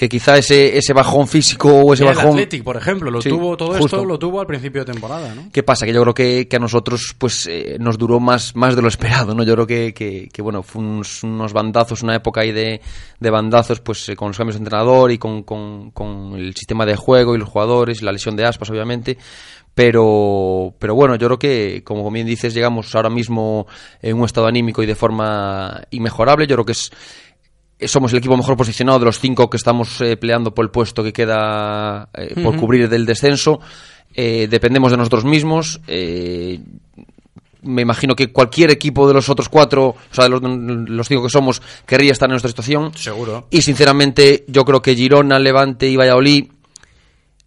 que 0.00 0.08
quizá 0.08 0.38
ese, 0.38 0.78
ese 0.78 0.94
bajón 0.94 1.28
físico 1.28 1.68
o 1.68 1.92
ese 1.92 2.04
el 2.04 2.14
bajón 2.14 2.30
Athletic, 2.30 2.64
por 2.64 2.74
ejemplo, 2.78 3.10
lo 3.10 3.20
Sí, 3.20 3.28
tuvo 3.28 3.54
todo 3.54 3.72
justo. 3.72 3.84
esto 3.84 4.04
lo 4.06 4.18
tuvo 4.18 4.40
al 4.40 4.46
principio 4.46 4.82
de 4.82 4.90
temporada, 4.94 5.34
¿no? 5.34 5.50
¿Qué 5.52 5.62
pasa? 5.62 5.84
Que 5.84 5.92
yo 5.92 6.00
creo 6.00 6.14
que, 6.14 6.48
que 6.48 6.56
a 6.56 6.58
nosotros 6.58 7.14
pues 7.18 7.46
eh, 7.46 7.76
nos 7.78 7.98
duró 7.98 8.18
más, 8.18 8.56
más 8.56 8.74
de 8.74 8.80
lo 8.80 8.88
esperado, 8.88 9.34
¿no? 9.34 9.42
Yo 9.42 9.52
creo 9.52 9.66
que, 9.66 9.92
que, 9.92 10.30
que, 10.32 10.40
bueno, 10.40 10.62
fue 10.62 10.80
unos, 10.80 11.22
unos 11.22 11.52
bandazos, 11.52 12.02
una 12.02 12.16
época 12.16 12.40
ahí 12.40 12.50
de, 12.50 12.80
de 13.20 13.30
bandazos, 13.30 13.80
pues 13.80 14.08
eh, 14.08 14.16
con 14.16 14.28
los 14.28 14.38
cambios 14.38 14.54
de 14.54 14.60
entrenador 14.60 15.12
y 15.12 15.18
con, 15.18 15.42
con, 15.42 15.90
con 15.90 16.32
el 16.34 16.54
sistema 16.56 16.86
de 16.86 16.96
juego 16.96 17.34
y 17.34 17.38
los 17.38 17.50
jugadores, 17.50 18.00
y 18.00 18.06
la 18.06 18.12
lesión 18.12 18.34
de 18.36 18.46
aspas, 18.46 18.70
obviamente. 18.70 19.18
Pero, 19.74 20.74
pero 20.78 20.94
bueno, 20.94 21.16
yo 21.16 21.26
creo 21.26 21.38
que, 21.38 21.82
como 21.84 22.10
bien 22.10 22.26
dices, 22.26 22.54
llegamos 22.54 22.94
ahora 22.94 23.08
mismo 23.10 23.66
en 24.02 24.16
un 24.16 24.24
estado 24.24 24.46
anímico 24.46 24.82
y 24.82 24.86
de 24.86 24.94
forma 24.94 25.82
inmejorable. 25.90 26.46
Yo 26.46 26.56
creo 26.56 26.64
que 26.66 26.72
es, 26.72 26.90
somos 27.86 28.12
el 28.12 28.18
equipo 28.18 28.36
mejor 28.36 28.56
posicionado 28.56 28.98
de 28.98 29.04
los 29.06 29.18
cinco 29.18 29.48
que 29.48 29.56
estamos 29.56 30.00
eh, 30.00 30.16
peleando 30.16 30.54
por 30.54 30.64
el 30.64 30.70
puesto 30.70 31.02
que 31.02 31.12
queda 31.12 32.08
eh, 32.14 32.34
por 32.42 32.56
cubrir 32.56 32.88
del 32.88 33.06
descenso. 33.06 33.60
Eh, 34.14 34.48
dependemos 34.50 34.90
de 34.90 34.96
nosotros 34.96 35.24
mismos. 35.24 35.80
eh, 35.86 36.60
me 37.62 37.82
imagino 37.82 38.14
que 38.14 38.32
cualquier 38.32 38.70
equipo 38.70 39.06
de 39.06 39.14
los 39.14 39.28
otros 39.28 39.48
cuatro, 39.48 39.88
o 39.88 40.14
sea, 40.14 40.24
de 40.24 40.30
los, 40.30 40.40
los 40.42 41.08
cinco 41.08 41.24
que 41.24 41.28
somos, 41.28 41.60
querría 41.86 42.12
estar 42.12 42.28
en 42.28 42.32
nuestra 42.32 42.48
situación. 42.48 42.92
Seguro. 42.94 43.46
Y 43.50 43.62
sinceramente, 43.62 44.44
yo 44.48 44.64
creo 44.64 44.80
que 44.80 44.94
Girona, 44.94 45.38
Levante 45.38 45.88
y 45.88 45.96
Valladolid, 45.96 46.46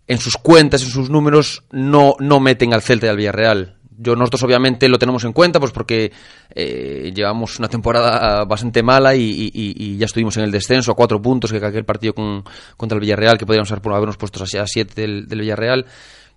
en 0.07 0.17
sus 0.17 0.35
cuentas, 0.37 0.83
en 0.83 0.89
sus 0.89 1.09
números, 1.09 1.63
no, 1.71 2.15
no 2.19 2.39
meten 2.39 2.73
al 2.73 2.81
Celta 2.81 3.07
y 3.07 3.09
al 3.09 3.17
Villarreal. 3.17 3.77
Yo, 3.97 4.15
nosotros 4.15 4.43
obviamente 4.43 4.87
lo 4.89 4.97
tenemos 4.97 5.23
en 5.23 5.33
cuenta, 5.33 5.59
pues 5.59 5.71
porque 5.71 6.11
eh, 6.53 7.11
llevamos 7.15 7.59
una 7.59 7.67
temporada 7.67 8.45
bastante 8.45 8.83
mala 8.83 9.15
y, 9.15 9.97
ya 9.97 10.05
estuvimos 10.05 10.37
en 10.37 10.43
el 10.43 10.51
descenso 10.51 10.91
a 10.91 10.95
cuatro 10.95 11.21
puntos 11.21 11.51
que 11.51 11.57
aquel 11.63 11.85
partido 11.85 12.13
con, 12.13 12.43
contra 12.77 12.95
el 12.95 13.01
Villarreal, 13.01 13.37
que 13.37 13.45
podríamos 13.45 13.71
habernos 13.71 14.17
puesto 14.17 14.43
a 14.43 14.67
siete 14.67 15.01
del, 15.01 15.25
Villarreal. 15.27 15.85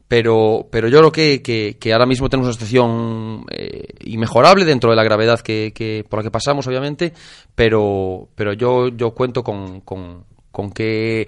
Pero, 0.08 0.68
pero 0.70 0.86
yo 0.86 0.98
creo 0.98 1.10
que, 1.10 1.42
que, 1.42 1.78
que 1.80 1.92
ahora 1.92 2.06
mismo 2.06 2.28
tenemos 2.28 2.46
una 2.46 2.52
situación 2.52 3.44
eh, 3.50 3.88
inmejorable 4.04 4.64
dentro 4.64 4.90
de 4.90 4.96
la 4.96 5.02
gravedad 5.02 5.40
que, 5.40 5.72
que- 5.74 6.04
por 6.08 6.20
la 6.20 6.22
que 6.22 6.30
pasamos, 6.30 6.64
obviamente. 6.68 7.12
Pero, 7.56 8.28
pero 8.36 8.52
yo, 8.52 8.88
yo 8.88 9.10
cuento 9.10 9.42
con, 9.42 9.80
con, 9.80 10.24
con 10.52 10.70
que 10.70 11.26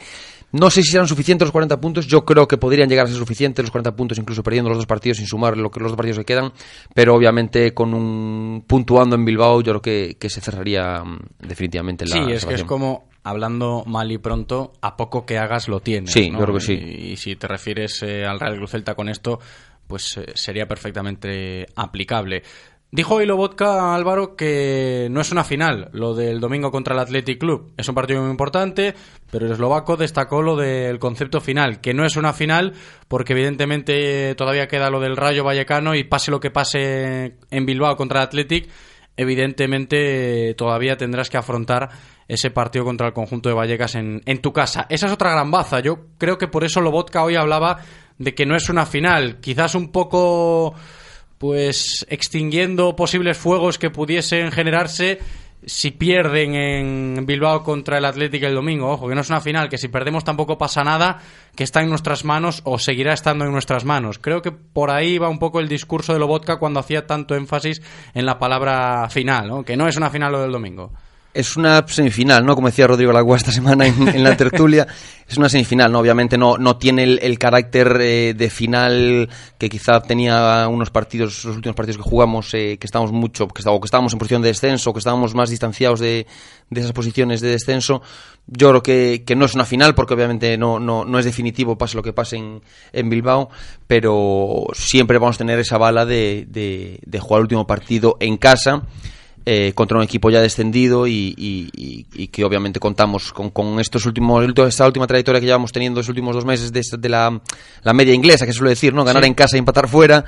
no 0.52 0.70
sé 0.70 0.82
si 0.82 0.92
serán 0.92 1.06
suficientes 1.06 1.46
los 1.46 1.52
40 1.52 1.80
puntos. 1.80 2.06
Yo 2.06 2.24
creo 2.24 2.48
que 2.48 2.56
podrían 2.56 2.88
llegar 2.88 3.04
a 3.04 3.08
ser 3.08 3.18
suficientes 3.18 3.62
los 3.62 3.70
40 3.70 3.94
puntos, 3.94 4.18
incluso 4.18 4.42
perdiendo 4.42 4.70
los 4.70 4.78
dos 4.78 4.86
partidos 4.86 5.18
sin 5.18 5.26
sumar 5.26 5.56
lo 5.56 5.70
que, 5.70 5.80
los 5.80 5.90
dos 5.90 5.96
partidos 5.96 6.18
que 6.18 6.24
quedan. 6.24 6.52
Pero 6.94 7.14
obviamente 7.14 7.74
con 7.74 7.92
un 7.92 8.64
puntuando 8.66 9.16
en 9.16 9.24
Bilbao, 9.24 9.60
yo 9.60 9.72
creo 9.72 9.82
que, 9.82 10.16
que 10.18 10.30
se 10.30 10.40
cerraría 10.40 11.04
mm, 11.04 11.18
definitivamente 11.40 12.06
la 12.06 12.16
Sí, 12.16 12.32
es 12.32 12.46
que 12.46 12.54
es 12.54 12.64
como, 12.64 13.08
hablando 13.24 13.84
mal 13.86 14.10
y 14.10 14.18
pronto, 14.18 14.72
a 14.80 14.96
poco 14.96 15.26
que 15.26 15.38
hagas 15.38 15.68
lo 15.68 15.80
tienes. 15.80 16.12
Sí, 16.12 16.30
¿no? 16.30 16.38
yo 16.38 16.44
creo 16.44 16.56
que 16.56 16.64
sí. 16.64 16.72
Y, 16.72 17.12
y 17.12 17.16
si 17.16 17.36
te 17.36 17.46
refieres 17.46 18.02
eh, 18.02 18.24
al 18.24 18.40
Real 18.40 18.56
Cruz 18.56 18.70
Celta 18.70 18.94
con 18.94 19.08
esto, 19.08 19.38
pues 19.86 20.16
eh, 20.16 20.32
sería 20.34 20.66
perfectamente 20.66 21.66
aplicable. 21.76 22.42
Dijo 22.90 23.16
hoy 23.16 23.26
Lobotka, 23.26 23.94
Álvaro, 23.94 24.34
que 24.34 25.08
no 25.10 25.20
es 25.20 25.30
una 25.30 25.44
final 25.44 25.90
lo 25.92 26.14
del 26.14 26.40
domingo 26.40 26.70
contra 26.70 26.94
el 26.94 27.00
Athletic 27.00 27.38
Club. 27.38 27.74
Es 27.76 27.86
un 27.86 27.94
partido 27.94 28.22
muy 28.22 28.30
importante, 28.30 28.94
pero 29.30 29.44
el 29.44 29.52
eslovaco 29.52 29.98
destacó 29.98 30.40
lo 30.40 30.56
del 30.56 30.98
concepto 30.98 31.42
final, 31.42 31.82
que 31.82 31.92
no 31.92 32.06
es 32.06 32.16
una 32.16 32.32
final 32.32 32.72
porque 33.06 33.34
evidentemente 33.34 34.34
todavía 34.36 34.68
queda 34.68 34.88
lo 34.88 35.00
del 35.00 35.18
Rayo 35.18 35.44
Vallecano 35.44 35.94
y 35.94 36.04
pase 36.04 36.30
lo 36.30 36.40
que 36.40 36.50
pase 36.50 37.36
en 37.50 37.66
Bilbao 37.66 37.94
contra 37.94 38.20
el 38.20 38.26
Athletic, 38.28 38.70
evidentemente 39.18 40.54
todavía 40.54 40.96
tendrás 40.96 41.28
que 41.28 41.36
afrontar 41.36 41.90
ese 42.26 42.50
partido 42.50 42.86
contra 42.86 43.08
el 43.08 43.12
conjunto 43.12 43.50
de 43.50 43.54
Vallecas 43.54 43.96
en, 43.96 44.22
en 44.24 44.40
tu 44.40 44.54
casa. 44.54 44.86
Esa 44.88 45.06
es 45.06 45.12
otra 45.12 45.32
gran 45.32 45.50
baza. 45.50 45.80
Yo 45.80 46.06
creo 46.16 46.38
que 46.38 46.48
por 46.48 46.64
eso 46.64 46.80
Lobotka 46.80 47.22
hoy 47.22 47.36
hablaba 47.36 47.80
de 48.18 48.34
que 48.34 48.46
no 48.46 48.56
es 48.56 48.68
una 48.68 48.86
final. 48.86 49.40
Quizás 49.40 49.74
un 49.74 49.90
poco, 49.90 50.74
pues, 51.38 52.06
extinguiendo 52.08 52.94
posibles 52.96 53.38
fuegos 53.38 53.78
que 53.78 53.90
pudiesen 53.90 54.52
generarse 54.52 55.18
si 55.66 55.90
pierden 55.90 56.54
en 56.54 57.26
Bilbao 57.26 57.62
contra 57.62 57.98
el 57.98 58.04
Atlético 58.04 58.46
el 58.46 58.54
domingo. 58.54 58.90
Ojo, 58.90 59.08
que 59.08 59.14
no 59.14 59.20
es 59.20 59.30
una 59.30 59.40
final, 59.40 59.68
que 59.68 59.78
si 59.78 59.88
perdemos 59.88 60.24
tampoco 60.24 60.56
pasa 60.56 60.84
nada, 60.84 61.20
que 61.54 61.64
está 61.64 61.82
en 61.82 61.88
nuestras 61.88 62.24
manos 62.24 62.62
o 62.64 62.78
seguirá 62.78 63.12
estando 63.12 63.44
en 63.44 63.52
nuestras 63.52 63.84
manos. 63.84 64.18
Creo 64.18 64.42
que 64.42 64.52
por 64.52 64.90
ahí 64.90 65.18
va 65.18 65.28
un 65.28 65.38
poco 65.38 65.60
el 65.60 65.68
discurso 65.68 66.12
de 66.12 66.18
Lobotka 66.20 66.58
cuando 66.58 66.80
hacía 66.80 67.06
tanto 67.06 67.34
énfasis 67.34 67.82
en 68.14 68.26
la 68.26 68.38
palabra 68.38 69.08
final, 69.10 69.48
¿no? 69.48 69.64
que 69.64 69.76
no 69.76 69.88
es 69.88 69.96
una 69.96 70.10
final 70.10 70.32
lo 70.32 70.40
del 70.40 70.52
domingo. 70.52 70.92
Es 71.38 71.56
una 71.56 71.86
semifinal, 71.86 72.44
¿no? 72.44 72.56
Como 72.56 72.66
decía 72.66 72.88
Rodrigo 72.88 73.12
Lagua 73.12 73.36
esta 73.36 73.52
semana 73.52 73.86
en, 73.86 74.24
la 74.24 74.36
tertulia, 74.36 74.88
es 75.28 75.36
una 75.36 75.48
semifinal, 75.48 75.92
¿no? 75.92 76.00
Obviamente 76.00 76.36
no, 76.36 76.58
no 76.58 76.78
tiene 76.78 77.04
el, 77.04 77.20
el 77.22 77.38
carácter 77.38 77.96
eh, 78.00 78.34
de 78.36 78.50
final 78.50 79.28
que 79.56 79.68
quizá 79.68 80.00
tenía 80.02 80.66
unos 80.66 80.90
partidos, 80.90 81.44
los 81.44 81.54
últimos 81.54 81.76
partidos 81.76 81.98
que 81.98 82.02
jugamos, 82.10 82.52
eh, 82.54 82.76
que 82.80 82.88
estábamos 82.88 83.12
mucho, 83.12 83.46
que, 83.46 83.60
está- 83.60 83.70
o 83.70 83.80
que 83.80 83.84
estábamos 83.86 84.12
en 84.12 84.18
posición 84.18 84.42
de 84.42 84.48
descenso, 84.48 84.92
que 84.92 84.98
estábamos 84.98 85.36
más 85.36 85.48
distanciados 85.48 86.00
de, 86.00 86.26
esas 86.74 86.90
posiciones 86.90 87.40
de 87.40 87.50
descenso. 87.50 88.02
Yo 88.48 88.70
creo 88.70 88.82
que, 88.82 89.36
no 89.36 89.44
es 89.44 89.54
una 89.54 89.64
final, 89.64 89.94
porque 89.94 90.14
obviamente 90.14 90.58
no, 90.58 90.80
no, 90.80 91.04
no 91.04 91.20
es 91.20 91.24
definitivo, 91.24 91.78
pase 91.78 91.96
lo 91.96 92.02
que 92.02 92.12
pase 92.12 92.36
en, 92.36 92.62
en 92.92 93.08
Bilbao, 93.08 93.48
pero 93.86 94.66
siempre 94.72 95.18
vamos 95.18 95.36
a 95.36 95.38
tener 95.38 95.60
esa 95.60 95.78
bala 95.78 96.04
de, 96.04 96.46
de, 96.48 96.98
de 97.06 97.20
jugar 97.20 97.38
el 97.38 97.44
último 97.44 97.64
partido 97.64 98.16
en 98.18 98.38
casa 98.38 98.82
eh, 99.50 99.72
contra 99.74 99.96
un 99.96 100.02
equipo 100.04 100.28
ya 100.28 100.42
descendido 100.42 101.06
y, 101.06 101.32
y- 101.38 101.70
y- 101.74 102.06
y 102.12 102.28
que 102.28 102.44
obviamente 102.44 102.78
contamos 102.80 103.32
con, 103.32 103.48
con 103.48 103.80
estos 103.80 104.04
últimos 104.04 104.44
esta 104.66 104.84
última 104.86 105.06
trayectoria 105.06 105.40
que 105.40 105.46
llevamos 105.46 105.72
teniendo 105.72 106.00
los 106.00 106.08
últimos 106.10 106.34
dos 106.34 106.44
meses 106.44 106.70
de, 106.70 107.08
la, 107.08 107.40
la 107.82 107.92
media 107.94 108.12
inglesa 108.12 108.44
que 108.44 108.52
se 108.52 108.58
suele 108.58 108.70
decir 108.70 108.92
no 108.92 109.04
ganar 109.04 109.22
Sí. 109.22 109.28
en 109.28 109.34
casa 109.34 109.56
y 109.56 109.60
empatar 109.60 109.88
fuera 109.88 110.24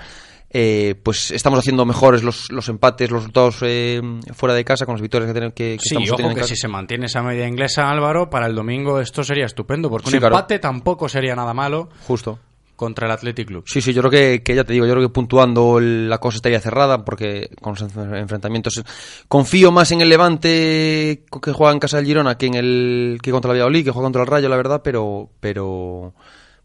eh, 0.52 0.94
pues 1.02 1.30
estamos 1.32 1.58
haciendo 1.58 1.84
mejores 1.84 2.22
los, 2.22 2.50
los 2.50 2.68
empates, 2.70 3.10
los 3.10 3.20
resultados 3.22 3.58
eh, 3.62 4.00
fuera 4.32 4.54
de 4.54 4.64
casa 4.64 4.86
con 4.86 4.94
las 4.94 5.02
victorias 5.02 5.28
que, 5.28 5.34
tenemos, 5.34 5.54
que, 5.54 5.76
que 5.76 5.88
Sí, 5.88 5.94
estamos 6.02 6.10
ojo 6.12 6.34
que 6.34 6.44
si 6.44 6.56
se 6.56 6.66
mantiene 6.66 7.06
esa 7.06 7.22
media 7.22 7.46
inglesa, 7.46 7.88
Álvaro, 7.90 8.30
para 8.30 8.46
el 8.46 8.54
domingo 8.54 9.00
esto 9.00 9.22
sería 9.22 9.44
estupendo, 9.46 9.88
porque 9.90 10.08
Sí, 10.10 10.16
un 10.16 10.20
claro. 10.20 10.34
empate 10.34 10.58
tampoco 10.58 11.08
sería 11.08 11.36
nada 11.36 11.52
malo 11.54 11.88
Justo. 12.06 12.38
Contra 12.80 13.06
el 13.06 13.12
Athletic 13.12 13.46
Club. 13.46 13.64
Sí, 13.66 13.82
sí, 13.82 13.92
yo 13.92 14.00
creo 14.00 14.10
que, 14.10 14.42
que 14.42 14.54
ya 14.54 14.64
te 14.64 14.72
digo, 14.72 14.86
yo 14.86 14.94
creo 14.94 15.06
que 15.06 15.12
puntuando 15.12 15.78
la 15.80 16.16
cosa 16.16 16.36
estaría 16.36 16.60
cerrada 16.60 17.04
porque 17.04 17.50
con 17.60 17.74
los 17.74 17.82
enf- 17.84 18.18
enfrentamientos 18.18 18.82
confío 19.28 19.70
más 19.70 19.92
en 19.92 20.00
el 20.00 20.08
Levante 20.08 21.24
que 21.42 21.52
juega 21.52 21.74
en 21.74 21.78
casa 21.78 21.98
del 21.98 22.06
Girona 22.06 22.38
que 22.38 22.46
en 22.46 22.54
el 22.54 23.18
que 23.22 23.30
contra 23.30 23.50
el 23.52 23.58
Valladolid, 23.58 23.84
que 23.84 23.90
juega 23.90 24.06
contra 24.06 24.22
el 24.22 24.28
Rayo, 24.28 24.48
la 24.48 24.56
verdad, 24.56 24.80
pero 24.82 25.28
pero 25.40 26.14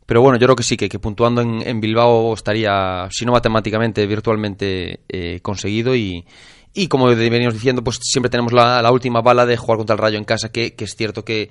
pero 0.05 0.21
bueno, 0.21 0.37
yo 0.37 0.45
creo 0.45 0.55
que 0.55 0.63
sí, 0.63 0.77
que, 0.77 0.87
que 0.87 0.99
puntuando 0.99 1.41
en, 1.41 1.67
en 1.67 1.81
Bilbao 1.81 2.33
estaría, 2.35 3.07
si 3.11 3.25
no 3.25 3.31
matemáticamente, 3.31 4.05
virtualmente 4.05 4.99
eh, 5.09 5.39
conseguido 5.41 5.95
y, 5.95 6.23
y 6.75 6.87
como 6.87 7.07
venimos 7.07 7.53
diciendo, 7.53 7.83
pues 7.83 7.97
siempre 8.01 8.29
tenemos 8.29 8.51
la, 8.51 8.91
última 8.91 9.21
bala 9.21 9.45
de 9.45 9.55
jugar 9.55 9.77
contra 9.77 9.93
el 9.93 9.99
Rayo 9.99 10.17
en 10.17 10.25
casa, 10.25 10.49
que, 10.49 10.75
es 10.77 10.95
cierto 10.95 11.23
que, 11.23 11.49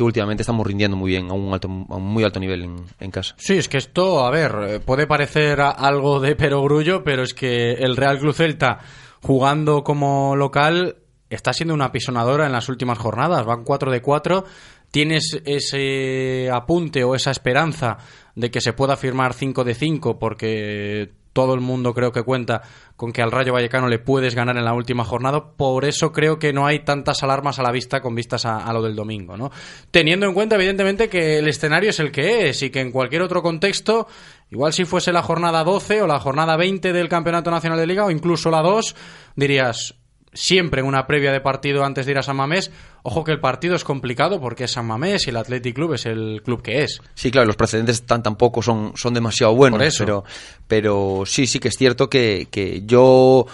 últimamente 0.00 0.42
estamos 0.42 0.66
rindiendo 0.66 0.96
muy 0.96 1.10
bien, 1.10 1.30
a 1.30 1.34
un, 1.34 1.52
alto, 1.52 1.68
a 1.68 1.96
un 1.96 2.04
muy 2.04 2.24
alto 2.24 2.40
nivel 2.40 2.62
en, 2.62 2.76
en 2.98 3.10
casa. 3.10 3.34
Sí, 3.36 3.58
es 3.58 3.68
que 3.68 3.76
esto, 3.76 4.24
a 4.24 4.30
ver, 4.30 4.54
eh, 4.66 4.80
puede 4.80 5.06
parecer 5.06 5.60
algo 5.60 6.20
de 6.20 6.34
perogrullo, 6.34 7.04
pero 7.04 7.22
es 7.22 7.34
que 7.34 7.72
el 7.72 7.96
Real 7.96 8.18
Club 8.18 8.34
Celta 8.34 8.78
jugando 9.20 9.84
como 9.84 10.34
local 10.36 10.96
está 11.28 11.52
siendo 11.52 11.74
una 11.74 11.92
pisonadora 11.92 12.46
en 12.46 12.52
las 12.52 12.68
últimas 12.68 12.98
jornadas. 12.98 13.44
Van 13.44 13.64
4 13.64 13.90
de 13.90 14.02
4. 14.02 14.44
Tienes 14.90 15.40
ese 15.44 16.50
apunte 16.50 17.04
o 17.04 17.14
esa 17.14 17.30
esperanza 17.30 17.98
de 18.34 18.50
que 18.50 18.60
se 18.60 18.72
pueda 18.72 18.96
firmar 18.96 19.32
5 19.32 19.64
de 19.64 19.74
5 19.74 20.18
porque 20.18 21.12
todo 21.32 21.54
el 21.54 21.60
mundo 21.60 21.94
creo 21.94 22.12
que 22.12 22.22
cuenta 22.22 22.62
con 22.96 23.12
que 23.12 23.22
al 23.22 23.30
Rayo 23.30 23.52
Vallecano 23.52 23.88
le 23.88 23.98
puedes 23.98 24.34
ganar 24.34 24.56
en 24.56 24.64
la 24.64 24.74
última 24.74 25.04
jornada. 25.04 25.52
Por 25.56 25.84
eso 25.84 26.12
creo 26.12 26.38
que 26.38 26.52
no 26.52 26.66
hay 26.66 26.80
tantas 26.80 27.22
alarmas 27.22 27.58
a 27.58 27.62
la 27.62 27.72
vista 27.72 28.00
con 28.00 28.14
vistas 28.14 28.44
a, 28.46 28.72
lo 28.72 28.82
del 28.82 28.94
domingo, 28.94 29.36
¿no? 29.36 29.50
Teniendo 29.90 30.26
en 30.26 30.34
cuenta, 30.34 30.56
evidentemente, 30.56 31.08
que 31.08 31.38
el 31.38 31.48
escenario 31.48 31.90
es 31.90 32.00
el 32.00 32.12
que 32.12 32.48
es 32.48 32.62
y 32.62 32.70
que 32.70 32.80
en 32.80 32.92
cualquier 32.92 33.22
otro 33.22 33.42
contexto, 33.42 34.06
igual 34.50 34.72
si 34.72 34.84
fuese 34.84 35.12
la 35.12 35.22
jornada 35.22 35.64
12 35.64 36.02
o 36.02 36.06
la 36.06 36.20
jornada 36.20 36.56
20 36.56 36.92
del 36.92 37.08
Campeonato 37.08 37.50
Nacional 37.50 37.78
de 37.78 37.86
Liga 37.86 38.04
o 38.04 38.10
incluso 38.10 38.50
la 38.50 38.62
2, 38.62 38.94
dirías 39.36 39.96
siempre 40.32 40.80
en 40.80 40.86
una 40.86 41.06
previa 41.06 41.32
de 41.32 41.40
partido 41.40 41.84
antes 41.84 42.06
de 42.06 42.12
ir 42.12 42.18
a 42.18 42.22
San 42.22 42.36
Mamés, 42.36 42.70
ojo 43.02 43.24
que 43.24 43.32
el 43.32 43.40
partido 43.40 43.74
es 43.74 43.84
complicado 43.84 44.40
porque 44.40 44.64
es 44.64 44.72
San 44.72 44.86
Mamés 44.86 45.26
y 45.26 45.30
el 45.30 45.36
Athletic 45.36 45.74
Club 45.74 45.94
es 45.94 46.06
el 46.06 46.42
club 46.44 46.62
que 46.62 46.82
es. 46.84 47.00
Sí, 47.14 47.30
claro, 47.30 47.46
los 47.46 47.56
precedentes 47.56 48.02
tan 48.02 48.22
tampoco 48.22 48.62
son, 48.62 48.92
son 48.96 49.14
demasiado 49.14 49.54
buenos, 49.54 49.78
Por 49.78 49.86
eso. 49.86 50.04
pero 50.04 50.24
pero 50.66 51.22
sí, 51.26 51.46
sí 51.46 51.58
que 51.58 51.68
es 51.68 51.76
cierto 51.76 52.08
que, 52.08 52.48
que 52.50 52.82
yo 52.86 53.46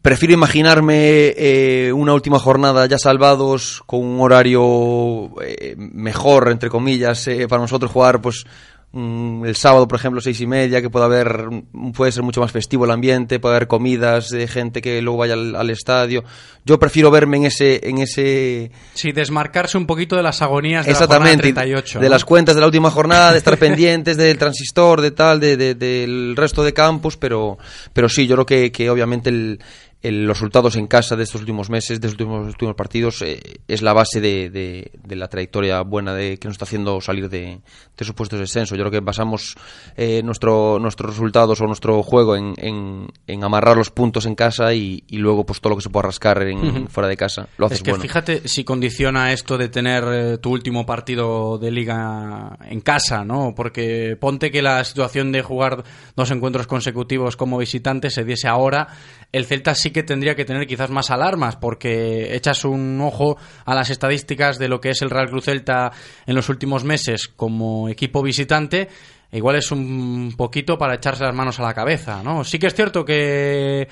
prefiero 0.00 0.32
imaginarme 0.34 1.34
eh, 1.36 1.92
una 1.92 2.14
última 2.14 2.38
jornada 2.38 2.86
ya 2.86 2.98
salvados 2.98 3.82
con 3.84 4.00
un 4.02 4.20
horario 4.20 5.30
eh, 5.42 5.74
mejor, 5.76 6.50
entre 6.50 6.70
comillas, 6.70 7.26
eh, 7.28 7.46
para 7.48 7.60
nosotros 7.62 7.90
jugar 7.90 8.22
pues 8.22 8.44
el 8.94 9.56
sábado, 9.56 9.88
por 9.88 9.98
ejemplo, 9.98 10.20
seis 10.20 10.40
y 10.42 10.46
media, 10.46 10.82
que 10.82 10.90
pueda 10.90 11.06
haber, 11.06 11.48
mm, 11.50 11.92
puede 11.92 12.12
ser 12.12 12.22
mucho 12.22 12.40
más 12.42 12.52
festivo 12.52 12.84
el 12.84 12.90
ambiente, 12.90 13.40
puede 13.40 13.56
haber 13.56 13.66
comidas 13.68 14.28
de 14.28 14.46
gente 14.46 14.82
que 14.82 15.00
luego 15.00 15.18
vaya 15.18 15.32
al, 15.34 15.54
al 15.56 15.70
estadio. 15.70 16.24
Yo 16.66 16.78
prefiero 16.78 17.10
verme 17.10 17.38
en 17.38 17.46
ese, 17.46 17.80
en 17.88 17.98
ese, 17.98 18.70
Sí, 18.94 19.12
desmarcarse 19.12 19.78
un 19.78 19.86
poquito 19.86 20.14
de 20.16 20.22
las 20.22 20.42
agonías 20.42 20.84
de 20.84 20.92
Exactamente, 20.92 21.48
la 21.48 21.54
jornada 21.54 21.62
38. 21.64 21.98
de 22.00 22.04
¿no? 22.06 22.10
las 22.10 22.24
cuentas 22.24 22.54
de 22.54 22.60
la 22.60 22.66
última 22.66 22.90
jornada, 22.90 23.32
de 23.32 23.38
estar 23.38 23.56
pendientes 23.58 24.16
del 24.16 24.36
transistor, 24.36 25.00
de 25.00 25.10
tal, 25.12 25.40
de, 25.40 25.56
de- 25.56 25.74
del 25.74 26.34
resto 26.36 26.62
de 26.62 26.74
campus, 26.74 27.16
pero, 27.16 27.56
pero 27.92 28.08
sí, 28.10 28.26
yo 28.26 28.34
creo 28.36 28.46
que, 28.46 28.70
que 28.72 28.90
obviamente 28.90 29.30
el, 29.30 29.58
el- 30.02 30.24
los 30.26 30.38
resultados 30.38 30.76
en 30.76 30.86
casa 30.86 31.16
de 31.16 31.22
estos 31.24 31.40
últimos 31.40 31.70
meses, 31.70 32.00
de 32.00 32.08
estos 32.08 32.20
últimos, 32.20 32.46
últimos 32.48 32.74
partidos, 32.74 33.22
eh, 33.22 33.40
es 33.68 33.82
la 33.82 33.92
base 33.92 34.20
de, 34.20 34.50
de- 34.50 34.90
de 35.02 35.16
la 35.16 35.28
trayectoria 35.28 35.80
buena 35.82 36.14
de 36.14 36.38
que 36.38 36.48
nos 36.48 36.54
está 36.56 36.64
haciendo 36.64 37.00
salir 37.00 37.28
de, 37.28 37.40
de 37.40 37.60
esos 37.98 38.14
puestos 38.14 38.38
de 38.38 38.42
descenso. 38.44 38.74
Yo 38.74 38.82
creo 38.82 38.90
que 38.90 39.00
basamos 39.00 39.54
eh, 39.96 40.22
nuestro, 40.24 40.78
nuestros 40.80 41.10
resultados 41.10 41.60
o 41.60 41.66
nuestro 41.66 42.02
juego 42.02 42.36
en, 42.36 42.54
en- 42.56 43.06
en 43.26 43.44
amarrar 43.44 43.76
los 43.76 43.90
puntos 43.90 44.26
en 44.26 44.34
casa 44.34 44.74
y, 44.74 45.04
y 45.06 45.18
luego 45.18 45.46
pues 45.46 45.60
todo 45.60 45.70
lo 45.70 45.76
que 45.76 45.82
se 45.82 45.90
pueda 45.90 46.06
rascar 46.06 46.42
en, 46.42 46.88
fuera 46.88 47.08
de 47.08 47.16
casa. 47.16 47.48
Lo 47.56 47.66
haces 47.66 47.78
Es 47.78 47.82
que 47.84 47.90
bueno. 47.92 48.02
fíjate 48.02 48.48
si 48.48 48.64
condiciona 48.64 49.32
esto 49.32 49.56
de 49.56 49.68
tener 49.68 50.04
eh, 50.08 50.38
tu 50.38 50.50
último 50.50 50.84
partido 50.84 51.58
de 51.58 51.70
liga 51.70 52.58
en 52.68 52.80
casa, 52.80 53.24
¿no? 53.24 53.54
Porque 53.54 54.16
ponte 54.20 54.50
que 54.50 54.62
la 54.62 54.82
situación 54.84 55.30
de 55.30 55.42
jugar 55.42 55.84
dos 56.16 56.30
encuentros 56.32 56.66
consecutivos 56.66 57.36
como 57.36 57.58
visitante 57.58 58.10
se 58.10 58.24
diese 58.24 58.48
ahora, 58.48 58.88
el 59.30 59.46
Celta 59.46 59.74
sí 59.74 59.91
que 59.92 60.02
tendría 60.02 60.34
que 60.34 60.44
tener 60.44 60.66
quizás 60.66 60.90
más 60.90 61.10
alarmas, 61.10 61.56
porque 61.56 62.34
echas 62.34 62.64
un 62.64 63.00
ojo 63.00 63.36
a 63.64 63.74
las 63.74 63.90
estadísticas 63.90 64.58
de 64.58 64.68
lo 64.68 64.80
que 64.80 64.90
es 64.90 65.02
el 65.02 65.10
Real 65.10 65.30
Cruz 65.30 65.44
Celta 65.44 65.92
en 66.26 66.34
los 66.34 66.48
últimos 66.48 66.84
meses 66.84 67.28
como 67.28 67.88
equipo 67.88 68.22
visitante. 68.22 68.88
Igual 69.30 69.56
es 69.56 69.72
un 69.72 70.34
poquito 70.36 70.76
para 70.76 70.94
echarse 70.94 71.24
las 71.24 71.34
manos 71.34 71.58
a 71.58 71.62
la 71.62 71.72
cabeza, 71.72 72.22
¿no? 72.22 72.44
Sí 72.44 72.58
que 72.58 72.66
es 72.66 72.74
cierto 72.74 73.04
que 73.04 73.88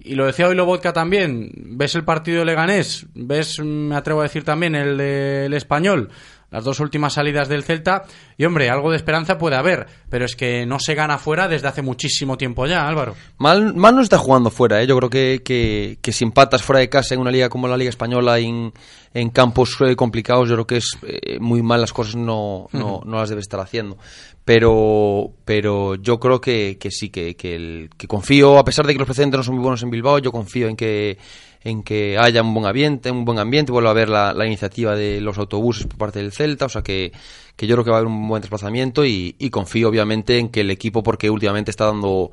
y 0.00 0.14
lo 0.14 0.26
decía 0.26 0.46
hoy 0.46 0.54
Lobotka 0.54 0.92
también, 0.92 1.50
ves 1.54 1.94
el 1.96 2.04
partido 2.04 2.38
de 2.38 2.44
Leganés, 2.44 3.06
ves, 3.14 3.58
me 3.58 3.96
atrevo 3.96 4.20
a 4.20 4.24
decir 4.24 4.44
también, 4.44 4.76
el 4.76 4.96
del 4.96 5.52
Español, 5.54 6.08
las 6.50 6.64
dos 6.64 6.80
últimas 6.80 7.12
salidas 7.12 7.48
del 7.48 7.62
Celta, 7.62 8.04
y 8.36 8.44
hombre, 8.44 8.70
algo 8.70 8.90
de 8.90 8.96
esperanza 8.96 9.36
puede 9.38 9.56
haber, 9.56 9.86
pero 10.08 10.24
es 10.24 10.34
que 10.34 10.64
no 10.66 10.78
se 10.80 10.94
gana 10.94 11.18
fuera 11.18 11.46
desde 11.48 11.68
hace 11.68 11.82
muchísimo 11.82 12.38
tiempo 12.38 12.66
ya, 12.66 12.88
Álvaro. 12.88 13.14
Mal, 13.36 13.74
mal 13.74 13.94
no 13.94 14.00
está 14.02 14.16
jugando 14.18 14.50
fuera, 14.50 14.82
¿eh? 14.82 14.86
yo 14.86 14.96
creo 14.96 15.10
que, 15.10 15.42
que, 15.44 15.98
que 16.00 16.12
si 16.12 16.24
empatas 16.24 16.62
fuera 16.62 16.80
de 16.80 16.88
casa 16.88 17.14
en 17.14 17.20
una 17.20 17.30
liga 17.30 17.48
como 17.48 17.68
la 17.68 17.76
Liga 17.76 17.90
Española 17.90 18.38
en, 18.38 18.72
en 19.12 19.30
campos 19.30 19.76
eh, 19.80 19.94
complicados, 19.94 20.48
yo 20.48 20.54
creo 20.54 20.66
que 20.66 20.76
es 20.78 20.90
eh, 21.02 21.38
muy 21.38 21.62
mal 21.62 21.80
las 21.82 21.92
cosas 21.92 22.16
no, 22.16 22.68
no, 22.72 23.02
no 23.04 23.16
las 23.18 23.28
debe 23.28 23.40
estar 23.42 23.60
haciendo. 23.60 23.98
Pero, 24.44 25.32
pero 25.44 25.96
yo 25.96 26.18
creo 26.18 26.40
que, 26.40 26.78
que 26.80 26.90
sí, 26.90 27.10
que, 27.10 27.36
que, 27.36 27.54
el- 27.54 27.90
que 27.98 28.06
confío, 28.08 28.58
a 28.58 28.64
pesar 28.64 28.86
de 28.86 28.94
que 28.94 28.98
los 28.98 29.06
precedentes 29.06 29.36
no 29.36 29.44
son 29.44 29.54
muy 29.56 29.62
buenos 29.62 29.82
en 29.82 29.90
Bilbao, 29.90 30.18
yo 30.20 30.32
confío 30.32 30.68
en 30.68 30.76
que 30.76 31.18
en 31.64 31.82
que 31.82 32.16
haya 32.18 32.42
un 32.42 32.54
buen 32.54 32.66
ambiente, 32.66 33.10
un 33.10 33.24
buen 33.24 33.38
ambiente, 33.38 33.72
vuelva 33.72 33.90
a 33.90 33.94
ver 33.94 34.08
la, 34.08 34.32
la 34.32 34.46
iniciativa 34.46 34.94
de 34.94 35.20
los 35.20 35.38
autobuses 35.38 35.86
por 35.86 35.98
parte 35.98 36.20
del 36.20 36.32
Celta, 36.32 36.66
o 36.66 36.68
sea 36.68 36.82
que, 36.82 37.12
que 37.56 37.66
yo 37.66 37.74
creo 37.74 37.84
que 37.84 37.90
va 37.90 37.96
a 37.96 38.00
haber 38.00 38.10
un 38.12 38.28
buen 38.28 38.40
desplazamiento 38.40 39.04
y, 39.04 39.34
y 39.38 39.50
confío 39.50 39.88
obviamente 39.88 40.38
en 40.38 40.48
que 40.50 40.60
el 40.60 40.70
equipo, 40.70 41.02
porque 41.02 41.28
últimamente 41.30 41.70
está 41.72 41.86
dando, 41.86 42.30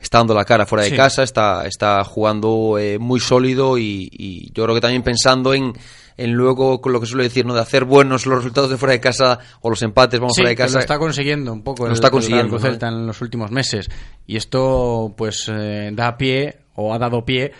está 0.00 0.18
dando 0.18 0.34
la 0.34 0.44
cara 0.46 0.64
fuera 0.66 0.84
de 0.84 0.90
Sí. 0.90 0.96
casa, 0.96 1.22
está, 1.22 1.66
está 1.66 2.02
jugando 2.04 2.78
eh, 2.78 2.98
muy 2.98 3.20
sólido 3.20 3.76
y, 3.78 4.08
y 4.10 4.50
yo 4.52 4.64
creo 4.64 4.74
que 4.74 4.80
también 4.80 5.02
pensando 5.02 5.52
en, 5.52 5.74
en 6.16 6.32
luego 6.32 6.80
con 6.80 6.92
lo 6.94 7.00
que 7.00 7.06
suelo 7.06 7.22
decir, 7.22 7.44
¿no? 7.44 7.54
de 7.54 7.60
hacer 7.60 7.84
buenos 7.84 8.24
los 8.26 8.38
resultados 8.38 8.70
de 8.70 8.78
fuera 8.78 8.92
de 8.94 9.00
casa 9.00 9.38
o 9.60 9.68
los 9.68 9.82
empates, 9.82 10.18
vamos 10.18 10.32
Sí, 10.34 10.40
fuera 10.40 10.50
de 10.50 10.56
casa. 10.56 10.74
lo 10.74 10.80
está 10.80 10.98
consiguiendo 10.98 11.52
un 11.52 11.62
poco 11.62 11.82
Lo 11.84 11.88
el, 11.88 11.94
está 11.94 12.06
el 12.06 12.12
consiguiendo, 12.12 12.54
¿no? 12.54 12.58
Celta 12.58 12.88
en 12.88 13.06
los 13.06 13.20
últimos 13.20 13.50
meses. 13.50 13.90
Y 14.26 14.36
esto, 14.36 15.12
pues, 15.16 15.50
eh, 15.52 15.90
da 15.92 16.16
pie, 16.16 16.56
o 16.74 16.94
ha 16.94 16.98
dado 16.98 17.24
pie, 17.24 17.52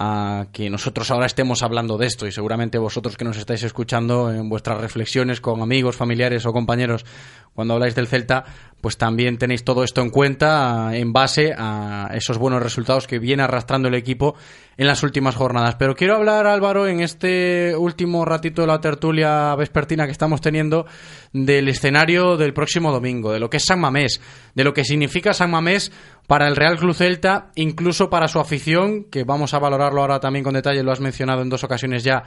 a 0.00 0.46
que 0.52 0.70
nosotros 0.70 1.10
ahora 1.10 1.26
estemos 1.26 1.64
hablando 1.64 1.98
de 1.98 2.06
esto 2.06 2.28
y 2.28 2.30
seguramente 2.30 2.78
vosotros 2.78 3.16
que 3.16 3.24
nos 3.24 3.36
estáis 3.36 3.64
escuchando 3.64 4.32
en 4.32 4.48
vuestras 4.48 4.80
reflexiones 4.80 5.40
con 5.40 5.60
amigos, 5.60 5.96
familiares 5.96 6.46
o 6.46 6.52
compañeros 6.52 7.04
cuando 7.52 7.74
habláis 7.74 7.96
del 7.96 8.06
Celta, 8.06 8.44
pues 8.80 8.96
también 8.96 9.38
tenéis 9.38 9.64
todo 9.64 9.82
esto 9.82 10.00
en 10.02 10.10
cuenta 10.10 10.96
en 10.96 11.12
base 11.12 11.52
a 11.56 12.10
esos 12.14 12.38
buenos 12.38 12.62
resultados 12.62 13.06
que 13.06 13.18
viene 13.18 13.42
arrastrando 13.42 13.88
el 13.88 13.94
equipo 13.94 14.36
en 14.76 14.86
las 14.86 15.02
últimas 15.02 15.34
jornadas. 15.34 15.74
Pero 15.76 15.96
quiero 15.96 16.14
hablar, 16.14 16.46
Álvaro, 16.46 16.86
en 16.86 17.00
este 17.00 17.74
último 17.76 18.24
ratito 18.24 18.62
de 18.62 18.68
la 18.68 18.80
tertulia 18.80 19.54
vespertina 19.56 20.06
que 20.06 20.12
estamos 20.12 20.40
teniendo, 20.40 20.86
del 21.32 21.68
escenario 21.68 22.36
del 22.36 22.54
próximo 22.54 22.92
domingo, 22.92 23.32
de 23.32 23.40
lo 23.40 23.50
que 23.50 23.56
es 23.56 23.64
San 23.64 23.80
Mamés, 23.80 24.20
de 24.54 24.64
lo 24.64 24.72
que 24.72 24.84
significa 24.84 25.34
San 25.34 25.50
Mamés 25.50 25.90
para 26.28 26.46
el 26.46 26.54
Real 26.54 26.78
Club 26.78 26.94
Celta, 26.94 27.50
incluso 27.56 28.08
para 28.08 28.28
su 28.28 28.38
afición, 28.38 29.04
que 29.04 29.24
vamos 29.24 29.54
a 29.54 29.58
valorarlo 29.58 30.00
ahora 30.00 30.20
también 30.20 30.44
con 30.44 30.54
detalle, 30.54 30.84
lo 30.84 30.92
has 30.92 31.00
mencionado 31.00 31.42
en 31.42 31.48
dos 31.48 31.64
ocasiones 31.64 32.04
ya, 32.04 32.22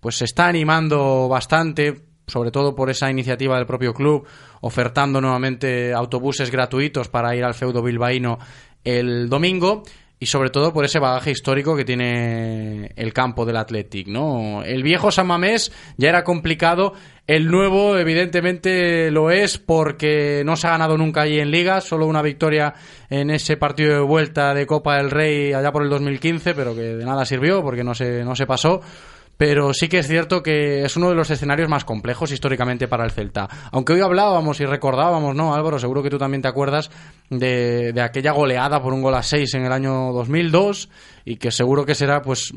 pues 0.00 0.16
se 0.16 0.26
está 0.26 0.46
animando 0.48 1.28
bastante, 1.28 2.02
sobre 2.26 2.50
todo 2.50 2.74
por 2.74 2.90
esa 2.90 3.10
iniciativa 3.10 3.56
del 3.56 3.66
propio 3.66 3.94
club, 3.94 4.26
ofertando 4.60 5.20
nuevamente 5.20 5.92
autobuses 5.92 6.50
gratuitos 6.50 7.08
para 7.08 7.34
ir 7.36 7.44
al 7.44 7.54
feudo 7.54 7.82
bilbaíno 7.82 8.38
el 8.84 9.28
domingo 9.28 9.82
y 10.18 10.26
sobre 10.26 10.48
todo 10.48 10.72
por 10.72 10.84
ese 10.84 10.98
bagaje 10.98 11.30
histórico 11.30 11.76
que 11.76 11.84
tiene 11.84 12.90
el 12.96 13.12
campo 13.12 13.44
del 13.44 13.58
Athletic, 13.58 14.08
¿no? 14.08 14.62
El 14.62 14.82
viejo 14.82 15.10
San 15.10 15.26
Mamés 15.26 15.70
ya 15.98 16.08
era 16.08 16.24
complicado, 16.24 16.94
el 17.26 17.48
nuevo 17.48 17.98
evidentemente 17.98 19.10
lo 19.10 19.30
es 19.30 19.58
porque 19.58 20.42
no 20.46 20.56
se 20.56 20.68
ha 20.68 20.70
ganado 20.70 20.96
nunca 20.96 21.22
allí 21.22 21.38
en 21.38 21.50
Liga, 21.50 21.82
solo 21.82 22.06
una 22.06 22.22
victoria 22.22 22.72
en 23.10 23.30
ese 23.30 23.58
partido 23.58 23.92
de 23.92 24.00
vuelta 24.00 24.54
de 24.54 24.66
Copa 24.66 24.96
del 24.96 25.10
Rey 25.10 25.52
allá 25.52 25.70
por 25.70 25.82
el 25.82 25.90
2015, 25.90 26.54
pero 26.54 26.74
que 26.74 26.96
de 26.96 27.04
nada 27.04 27.26
sirvió 27.26 27.62
porque 27.62 27.84
no 27.84 27.94
se, 27.94 28.24
no 28.24 28.34
se 28.34 28.46
pasó. 28.46 28.80
Pero 29.36 29.74
sí 29.74 29.88
que 29.88 29.98
es 29.98 30.06
cierto 30.06 30.42
que 30.42 30.84
es 30.84 30.96
uno 30.96 31.10
de 31.10 31.14
los 31.14 31.30
escenarios 31.30 31.68
más 31.68 31.84
complejos 31.84 32.32
históricamente 32.32 32.88
para 32.88 33.04
el 33.04 33.10
Celta. 33.10 33.48
Aunque 33.72 33.92
hoy 33.92 34.00
hablábamos 34.00 34.60
y 34.60 34.66
recordábamos, 34.66 35.34
¿no, 35.34 35.54
Álvaro? 35.54 35.78
Seguro 35.78 36.02
que 36.02 36.10
tú 36.10 36.18
también 36.18 36.42
te 36.42 36.48
acuerdas 36.48 36.90
de, 37.28 37.92
de 37.92 38.00
aquella 38.00 38.32
goleada 38.32 38.82
por 38.82 38.92
un 38.92 39.02
gol 39.02 39.14
a 39.14 39.22
6 39.22 39.54
en 39.54 39.64
el 39.64 39.72
año 39.72 40.12
2002 40.12 40.88
y 41.24 41.36
que 41.36 41.50
seguro 41.50 41.84
que 41.84 41.94
será, 41.94 42.22
pues, 42.22 42.52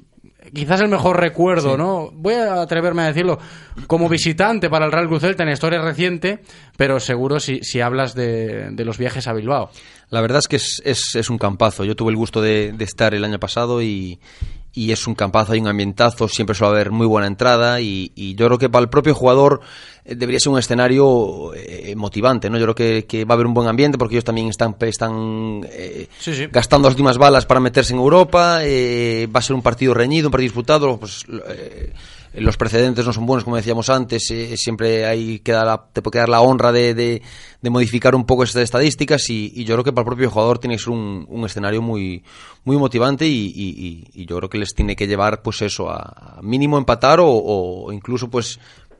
quizás 0.54 0.80
el 0.82 0.90
mejor 0.90 1.20
recuerdo, 1.20 1.78
¿no? 1.78 2.12
Voy 2.14 2.36
a 2.36 2.62
atreverme 2.62 3.02
a 3.02 3.08
decirlo 3.08 3.40
como 3.88 4.08
visitante 4.08 4.70
para 4.70 4.86
el 4.86 4.92
Real 4.92 5.08
Cruz 5.08 5.22
Celta 5.22 5.44
en 5.44 5.50
historia 5.50 5.82
reciente, 5.82 6.42
pero 6.78 7.00
seguro 7.00 7.40
si, 7.40 7.60
si 7.62 7.82
hablas 7.82 8.16
de, 8.16 8.70
de 8.72 8.86
los 8.86 8.98
viajes 8.98 9.28
a 9.28 9.34
Bilbao. 9.34 9.70
La 10.10 10.22
verdad 10.22 10.40
es 10.40 10.48
que 10.48 10.56
es, 10.56 10.82
es, 10.86 11.16
es 11.16 11.30
un 11.30 11.38
campazo. 11.38 11.84
Yo 11.84 11.96
tuve 11.96 12.12
el 12.12 12.18
gusto 12.18 12.42
de, 12.42 12.72
de 12.72 12.84
estar 12.84 13.14
el 13.14 13.24
año 13.24 13.40
pasado 13.40 13.82
y, 13.82 14.20
y 14.74 14.92
es 14.92 15.08
un 15.08 15.16
campazo, 15.16 15.54
hay 15.54 15.60
un 15.60 15.68
ambientazo, 15.68 16.28
siempre 16.28 16.56
suele 16.56 16.74
haber 16.74 16.92
muy 16.92 17.08
buena 17.08 17.28
entrada 17.28 17.82
y, 17.82 18.12
y 18.16 18.36
yo 18.36 18.46
creo 18.46 18.58
que 18.58 18.70
para 18.70 18.84
el 18.84 18.90
propio 18.90 19.16
jugador 19.16 19.62
eh, 20.06 20.16
debería 20.16 20.40
ser 20.40 20.52
un 20.52 20.60
escenario 20.60 21.54
eh, 21.56 21.94
motivante, 21.96 22.50
¿no? 22.50 22.58
Yo 22.58 22.66
creo 22.66 22.76
que, 22.76 23.06
que, 23.06 23.26
va 23.26 23.34
a 23.34 23.36
haber 23.36 23.48
un 23.48 23.54
buen 23.54 23.68
ambiente 23.68 23.98
porque 23.98 24.16
ellos 24.16 24.26
también 24.26 24.48
están, 24.48 24.76
están 24.82 25.62
eh, 25.72 26.08
sí, 26.20 26.34
sí. 26.34 26.48
gastando 26.52 26.88
las 26.88 26.94
últimas 26.94 27.18
balas 27.18 27.46
para 27.46 27.60
meterse 27.60 27.94
en 27.94 28.00
Europa, 28.00 28.60
eh, 28.64 29.28
va 29.34 29.40
a 29.40 29.44
ser 29.44 29.56
un 29.56 29.62
partido 29.62 29.94
reñido, 29.94 30.28
un 30.28 30.32
partido 30.32 30.50
disputado, 30.50 30.98
pues 30.98 31.26
los 32.34 32.58
precedentes 32.58 33.06
no 33.06 33.14
son 33.14 33.26
buenos, 33.26 33.44
como 33.44 33.56
decíamos 33.56 33.90
antes, 33.90 34.30
eh, 34.32 34.56
siempre 34.56 35.06
hay 35.06 35.40
que 35.40 35.52
dar 35.52 35.66
la, 35.66 35.86
te 35.92 36.02
puede 36.02 36.14
quedar 36.14 36.30
la 36.30 36.42
honra 36.42 36.72
de, 36.72 36.94
de, 36.94 37.22
de 37.62 37.70
modificar 37.70 38.16
un 38.16 38.26
poco 38.26 38.44
estas 38.44 38.64
estadísticas 38.64 39.30
y, 39.30 39.64
yo 39.64 39.76
creo 39.76 39.84
que 39.84 39.92
para 39.92 40.04
el 40.04 40.08
propio 40.08 40.30
jugador 40.30 40.60
tiene 40.60 40.76
que 40.76 40.84
ser 40.84 40.94
un, 40.94 41.26
un 41.28 41.46
escenario 41.46 41.82
muy, 41.82 42.24
muy 42.64 42.78
motivante 42.78 43.26
y, 43.28 43.52
y, 43.56 44.26
yo 44.26 44.38
creo 44.38 44.50
que 44.50 44.60
les 44.60 44.74
tiene 44.76 44.96
que 44.96 45.08
llevar 45.08 45.42
pues 45.42 45.62
eso 45.62 45.90
a 45.90 46.40
mínimo 46.42 46.78
empatar 46.78 47.20
o, 47.20 47.30
o 47.30 47.92
incluso 47.92 48.30
pues 48.30 48.60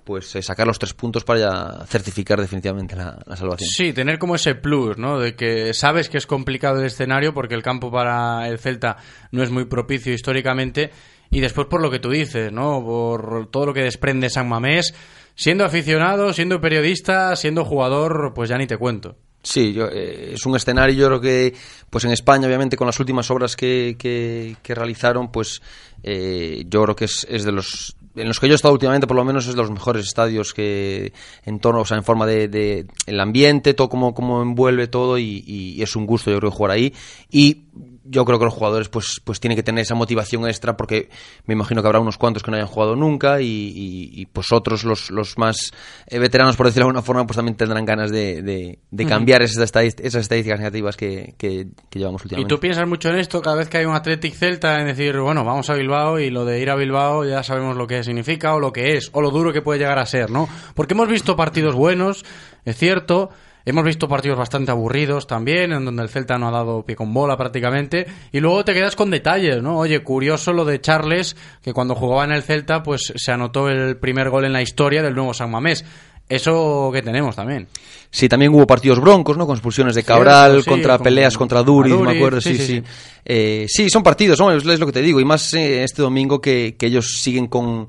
pues 0.10 0.36
eh, 0.36 0.42
sacar 0.42 0.66
los 0.66 0.80
tres 0.80 0.96
puntos 0.96 1.24
para 1.24 1.40
ya 1.40 1.86
certificar 1.86 2.42
definitivamente 2.42 2.96
la, 2.96 3.20
la, 3.28 3.36
salvación. 3.36 3.70
Sí, 3.70 3.94
tener 3.94 4.18
como 4.18 4.34
ese 4.34 4.56
plus, 4.56 4.98
¿no? 4.98 5.20
De 5.20 5.36
que 5.36 5.72
sabes 5.76 6.10
que 6.10 6.18
es 6.18 6.26
complicado 6.26 6.80
el 6.80 6.88
escenario 6.88 7.32
porque 7.32 7.54
el 7.54 7.62
campo 7.62 7.92
para 7.92 8.48
el 8.48 8.58
Celta 8.58 8.98
no 9.32 9.44
es 9.44 9.52
muy 9.52 9.66
propicio 9.66 10.12
históricamente 10.12 10.90
y 11.32 11.40
después 11.40 11.68
por 11.68 11.82
lo 11.82 11.92
que 11.92 12.00
tú 12.00 12.10
dices, 12.10 12.52
¿no? 12.52 12.84
Por 12.84 13.48
todo 13.52 13.68
lo 13.68 13.74
que 13.74 13.82
desprende 13.82 14.30
San 14.30 14.50
Mamés, 14.50 14.94
siendo 15.36 15.64
aficionado, 15.64 16.34
siendo 16.34 16.60
periodista, 16.60 17.36
siendo 17.36 17.66
jugador, 17.66 18.34
pues 18.34 18.50
ya 18.50 18.58
ni 18.58 18.68
te 18.68 18.78
cuento. 18.78 19.16
Sí, 19.42 19.72
yo, 19.72 19.88
eh, 19.88 20.34
es 20.34 20.46
un 20.46 20.56
escenario, 20.56 20.96
yo 20.96 21.08
creo 21.08 21.22
que, 21.22 21.54
pues 21.90 22.04
en 22.04 22.12
España, 22.12 22.46
obviamente, 22.46 22.76
con 22.76 22.88
las 22.88 23.00
últimas 23.00 23.32
obras 23.32 23.56
que, 23.56 23.96
que, 23.98 24.76
realizaron, 24.76 25.32
pues 25.32 25.62
eh, 26.04 26.66
yo 26.68 26.84
creo 26.84 26.96
que 26.96 27.06
es, 27.06 27.26
es, 27.30 27.46
de 27.46 27.54
los 27.54 27.96
en 28.16 28.28
los 28.28 28.40
que 28.40 28.48
yo 28.48 28.54
he 28.54 28.56
estado 28.56 28.74
últimamente, 28.74 29.08
por 29.08 29.16
lo 29.16 29.24
menos, 29.24 29.48
es 29.48 29.56
de 29.56 29.62
los 29.62 29.72
mejores 29.72 30.06
estadios 30.06 30.54
que 30.54 31.14
en 31.46 31.60
torno, 31.60 31.82
o 31.82 31.86
sea, 31.86 31.96
en 31.98 32.04
forma 32.04 32.26
de, 32.26 32.48
de 32.50 32.86
el 33.06 33.20
ambiente, 33.20 33.74
todo 33.74 33.88
como, 33.88 34.14
como 34.14 34.42
envuelve 34.42 34.88
todo 34.88 35.18
y, 35.18 35.44
y, 35.46 35.82
es 35.82 35.96
un 35.96 36.06
gusto, 36.06 36.32
yo 36.32 36.40
creo, 36.40 36.52
jugar 36.52 36.72
ahí. 36.72 36.94
Y 37.32 37.64
yo 38.04 38.26
creo 38.26 38.40
que 38.40 38.46
los 38.46 38.54
jugadores 38.54 38.90
pues, 38.90 39.22
pues 39.24 39.40
tienen 39.40 39.56
que 39.56 39.64
tener 39.64 39.82
esa 39.82 39.96
motivación 39.96 40.48
extra 40.48 40.76
porque 40.78 41.10
me 41.46 41.54
imagino 41.54 41.82
que 41.82 41.88
habrá 41.88 42.00
unos 42.00 42.18
cuantos 42.18 42.44
que 42.44 42.52
no 42.52 42.58
hayan 42.58 42.68
jugado 42.68 42.96
nunca 42.96 43.42
y, 43.42 43.46
y, 43.46 44.22
y 44.22 44.26
pues 44.26 44.52
otros, 44.52 44.84
los, 44.84 45.12
los 45.12 45.38
más 45.38 45.72
eh, 46.08 46.20
veteranos, 46.20 46.56
por 46.56 46.66
decirlo 46.66 46.86
de 46.86 46.90
alguna 46.90 47.02
forma, 47.02 47.26
pues 47.26 47.36
también 47.36 47.56
tendrán 47.56 47.86
ganas 47.86 48.12
de, 48.12 48.42
de, 48.42 48.80
de 48.90 49.06
cambiar 49.06 49.42
uh 49.42 49.44
-huh. 49.44 49.50
esas, 49.50 49.64
estadísticas, 49.64 50.08
esas 50.08 50.22
estadísticas 50.22 50.60
negativas 50.60 50.98
que, 50.98 51.36
que, 51.38 51.68
que, 51.90 52.00
llevamos 52.00 52.24
últimamente. 52.24 52.54
¿Y 52.54 52.56
tú 52.56 52.60
piensas 52.60 52.88
mucho 52.88 53.10
en 53.10 53.18
esto 53.18 53.42
cada 53.42 53.58
vez 53.58 53.70
que 53.70 53.78
hay 53.78 53.86
un 53.86 53.96
Athletic 53.96 54.34
Celta 54.34 54.80
en 54.80 54.88
decir, 54.88 55.18
bueno, 55.20 55.44
vamos 55.44 55.70
a 55.70 55.74
Bilbao 55.74 56.20
y 56.20 56.30
lo 56.30 56.46
de 56.46 56.60
ir 56.60 56.70
a 56.70 56.76
Bilbao 56.76 57.26
ya 57.26 57.44
sabemos 57.44 57.76
lo 57.76 57.88
que 57.88 58.04
significa 58.04 58.54
o 58.54 58.60
lo 58.60 58.72
que 58.72 58.98
es 58.98 59.10
o 59.14 59.22
lo 59.22 59.32
duro 59.32 59.54
que 59.54 59.62
puede 59.62 59.80
llegar 59.80 60.00
a 60.00 60.06
ser, 60.06 60.30
¿no? 60.30 60.48
Porque 60.76 60.94
hemos 60.94 61.10
visto 61.10 61.36
partidos 61.36 61.76
buenos, 61.76 62.26
es 62.66 62.78
cierto, 62.78 63.30
Hemos 63.66 63.84
visto 63.84 64.08
partidos 64.08 64.38
bastante 64.38 64.72
aburridos 64.72 65.28
también, 65.28 65.74
en 65.74 65.86
donde 65.86 66.02
el 66.02 66.10
Celta 66.10 66.38
no 66.38 66.48
ha 66.48 66.52
dado 66.52 66.84
pie 66.84 66.96
con 66.96 67.14
bola 67.14 67.38
prácticamente. 67.38 68.08
Y 68.32 68.40
luego 68.40 68.64
te 68.64 68.74
quedas 68.74 68.96
con 68.96 69.12
detalles, 69.12 69.62
¿no? 69.62 69.78
Oye, 69.78 70.02
curioso 70.02 70.54
lo 70.54 70.66
de 70.66 70.82
Charles, 70.82 71.36
que 71.62 71.74
cuando 71.74 71.96
jugaba 71.96 72.24
en 72.24 72.32
el 72.32 72.44
Celta, 72.44 72.82
pues 72.84 73.14
se 73.16 73.32
anotó 73.32 73.70
el 73.70 73.98
primer 73.98 74.30
gol 74.30 74.46
en 74.46 74.54
la 74.54 74.62
historia 74.62 75.04
del 75.04 75.14
nuevo 75.16 75.34
San 75.34 75.52
Mamés. 75.52 75.86
Eso 76.30 76.92
que 76.94 77.02
tenemos 77.02 77.36
también. 77.36 77.68
Sí, 78.12 78.30
también 78.30 78.54
hubo 78.54 78.66
partidos 78.68 79.00
broncos, 79.00 79.36
¿no? 79.36 79.48
Con 79.48 79.56
expulsiones 79.56 79.96
de 79.96 80.04
Cabral, 80.04 80.52
Cierto, 80.52 80.64
sí, 80.64 80.70
contra 80.70 80.98
con, 80.98 81.04
peleas 81.04 81.38
contra 81.38 81.64
Duriz, 81.64 81.96
me 81.96 82.18
acuerdo, 82.18 82.40
sí, 82.40 82.56
sí. 82.56 82.58
Sí, 82.58 82.74
sí. 82.76 82.84
Eh, 83.26 83.66
sí 83.68 83.90
son 83.90 84.04
partidos, 84.04 84.40
¿no? 84.40 84.52
Es, 84.52 84.64
es, 84.64 84.80
lo 84.80 84.86
que 84.86 84.92
te 84.92 85.02
digo. 85.02 85.20
Y 85.20 85.26
más 85.26 85.54
eh, 85.56 85.84
este 85.84 86.04
domingo 86.04 86.40
que, 86.40 86.76
que 86.78 86.86
ellos 86.86 87.20
siguen 87.20 87.48
con, 87.48 87.88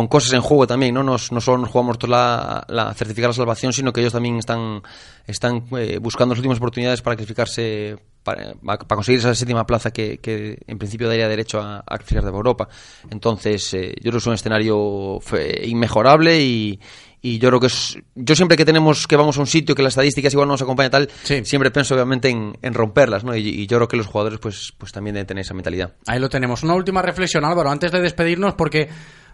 con 0.00 0.08
cosas 0.08 0.32
en 0.32 0.40
juego 0.40 0.66
también, 0.66 0.94
¿no? 0.94 1.02
Nos, 1.02 1.30
no 1.30 1.42
solo 1.42 1.58
nos 1.58 1.68
jugamos 1.68 1.98
la, 2.08 2.64
la 2.68 2.94
certificar 2.94 3.28
la 3.28 3.34
salvación, 3.34 3.74
sino 3.74 3.92
que 3.92 4.00
ellos 4.00 4.14
también 4.14 4.38
están, 4.38 4.82
están 5.26 5.64
eh, 5.76 5.98
buscando 6.00 6.32
las 6.32 6.38
últimas 6.38 6.56
oportunidades 6.56 7.02
para 7.02 7.16
clasificarse, 7.16 7.98
para, 8.22 8.54
para, 8.64 8.78
conseguir 8.78 9.18
esa 9.18 9.34
séptima 9.34 9.66
plaza 9.66 9.90
que, 9.90 10.16
que 10.16 10.58
en 10.66 10.78
principio 10.78 11.06
daría 11.06 11.28
derecho 11.28 11.60
a, 11.60 11.84
a 11.86 11.98
clasificar 11.98 12.24
de 12.24 12.30
Europa. 12.30 12.68
Entonces, 13.10 13.74
eh, 13.74 13.92
yo 13.96 14.04
creo 14.04 14.12
que 14.12 14.18
es 14.18 14.26
un 14.26 14.32
escenario 14.32 15.20
inmejorable 15.64 16.40
y, 16.40 16.80
y 17.20 17.38
yo 17.38 17.50
creo 17.50 17.60
que 17.60 17.66
es, 17.66 17.98
yo 18.14 18.34
siempre 18.34 18.56
que 18.56 18.64
tenemos 18.64 19.06
que 19.06 19.16
vamos 19.16 19.36
a 19.36 19.40
un 19.40 19.46
sitio 19.46 19.74
que 19.74 19.82
las 19.82 19.92
estadísticas 19.92 20.32
igual 20.32 20.48
no 20.48 20.54
nos 20.54 20.62
acompañan 20.62 20.90
tal 20.90 21.10
sí. 21.22 21.44
siempre 21.44 21.70
pienso 21.70 21.94
obviamente 21.94 22.30
en, 22.30 22.56
en 22.62 22.74
romperlas 22.74 23.24
¿no? 23.24 23.36
Y, 23.36 23.46
y, 23.46 23.66
yo 23.66 23.76
creo 23.76 23.88
que 23.88 23.96
los 23.98 24.06
jugadores 24.06 24.38
pues 24.38 24.72
pues 24.78 24.92
también 24.92 25.14
deben 25.14 25.26
tener 25.26 25.42
esa 25.42 25.52
mentalidad 25.52 25.92
ahí 26.06 26.18
lo 26.18 26.30
tenemos 26.30 26.62
una 26.62 26.74
última 26.74 27.02
reflexión 27.02 27.44
Álvaro 27.44 27.70
antes 27.70 27.92
de 27.92 28.00
despedirnos 28.00 28.54
porque 28.54 28.88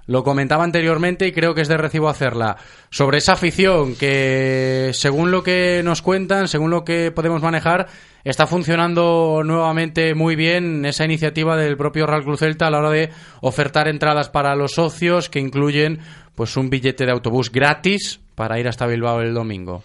lo 0.07 0.23
comentaba 0.25 0.65
anteriormente 0.65 1.27
y 1.27 1.33
creo 1.33 1.55
que 1.55 1.63
es 1.63 1.69
de 1.69 1.77
recibo 1.77 2.09
hacerla. 2.09 2.57
Sobre 2.91 3.19
esa 3.19 3.33
afición 3.33 3.97
que, 3.97 4.91
según 4.93 5.31
lo 5.31 5.43
que 5.43 5.83
nos 5.85 6.03
cuentan, 6.03 6.49
según 6.49 6.71
lo 6.71 6.85
que 6.85 7.11
podemos 7.11 7.43
manejar, 7.43 7.89
está 8.25 8.47
funcionando 8.47 9.43
nuevamente 9.45 10.15
muy 10.15 10.37
bien 10.37 10.85
esa 10.85 11.05
iniciativa 11.05 11.57
del 11.57 11.77
propio 11.77 12.07
Real 12.07 12.25
Cruz 12.25 12.41
Celta 12.41 12.67
a 12.67 12.71
la 12.71 12.79
hora 12.79 12.91
de 12.91 13.11
ofertar 13.41 13.89
entradas 13.89 14.29
para 14.29 14.55
los 14.55 14.73
socios 14.73 15.29
que 15.29 15.41
incluyen 15.41 16.01
pues 16.35 16.57
un 16.57 16.71
billete 16.71 17.07
de 17.07 17.13
autobús 17.13 17.51
gratis 17.51 18.21
para 18.35 18.61
ir 18.61 18.69
hasta 18.69 18.87
Bilbao 18.87 19.21
el 19.21 19.35
domingo. 19.35 19.83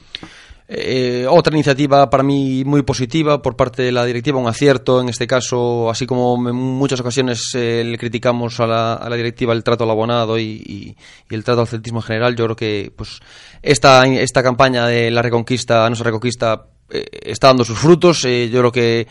Eh, 0.73 1.25
otra 1.29 1.53
iniciativa 1.53 2.09
para 2.09 2.23
mí 2.23 2.63
muy 2.63 2.81
positiva 2.83 3.41
por 3.41 3.57
parte 3.57 3.83
de 3.83 3.91
la 3.91 4.05
directiva, 4.05 4.39
un 4.39 4.47
acierto 4.47 5.01
en 5.01 5.09
este 5.09 5.27
caso, 5.27 5.89
así 5.89 6.05
como 6.05 6.47
en 6.47 6.55
muchas 6.55 7.01
ocasiones 7.01 7.51
eh, 7.55 7.83
le 7.85 7.97
criticamos 7.97 8.57
a 8.61 8.67
la, 8.67 9.15
directiva 9.17 9.51
el 9.51 9.65
trato 9.65 9.83
al 9.83 9.89
abonado 9.89 10.39
y, 10.39 10.95
el 11.29 11.43
trato 11.43 11.59
al 11.59 11.67
celtismo 11.67 11.99
en 11.99 12.03
general, 12.03 12.37
yo 12.37 12.45
creo 12.45 12.55
que 12.55 12.93
pues 12.95 13.19
esta, 13.61 14.07
esta 14.07 14.41
campaña 14.41 14.87
de 14.87 15.11
la 15.11 15.21
reconquista, 15.21 15.85
nuestra 15.89 16.05
reconquista, 16.05 16.67
eh, 16.89 17.05
está 17.21 17.47
dando 17.47 17.65
sus 17.65 17.77
frutos, 17.77 18.23
eh, 18.23 18.49
yo 18.49 18.59
creo 18.59 18.71
que 18.71 19.07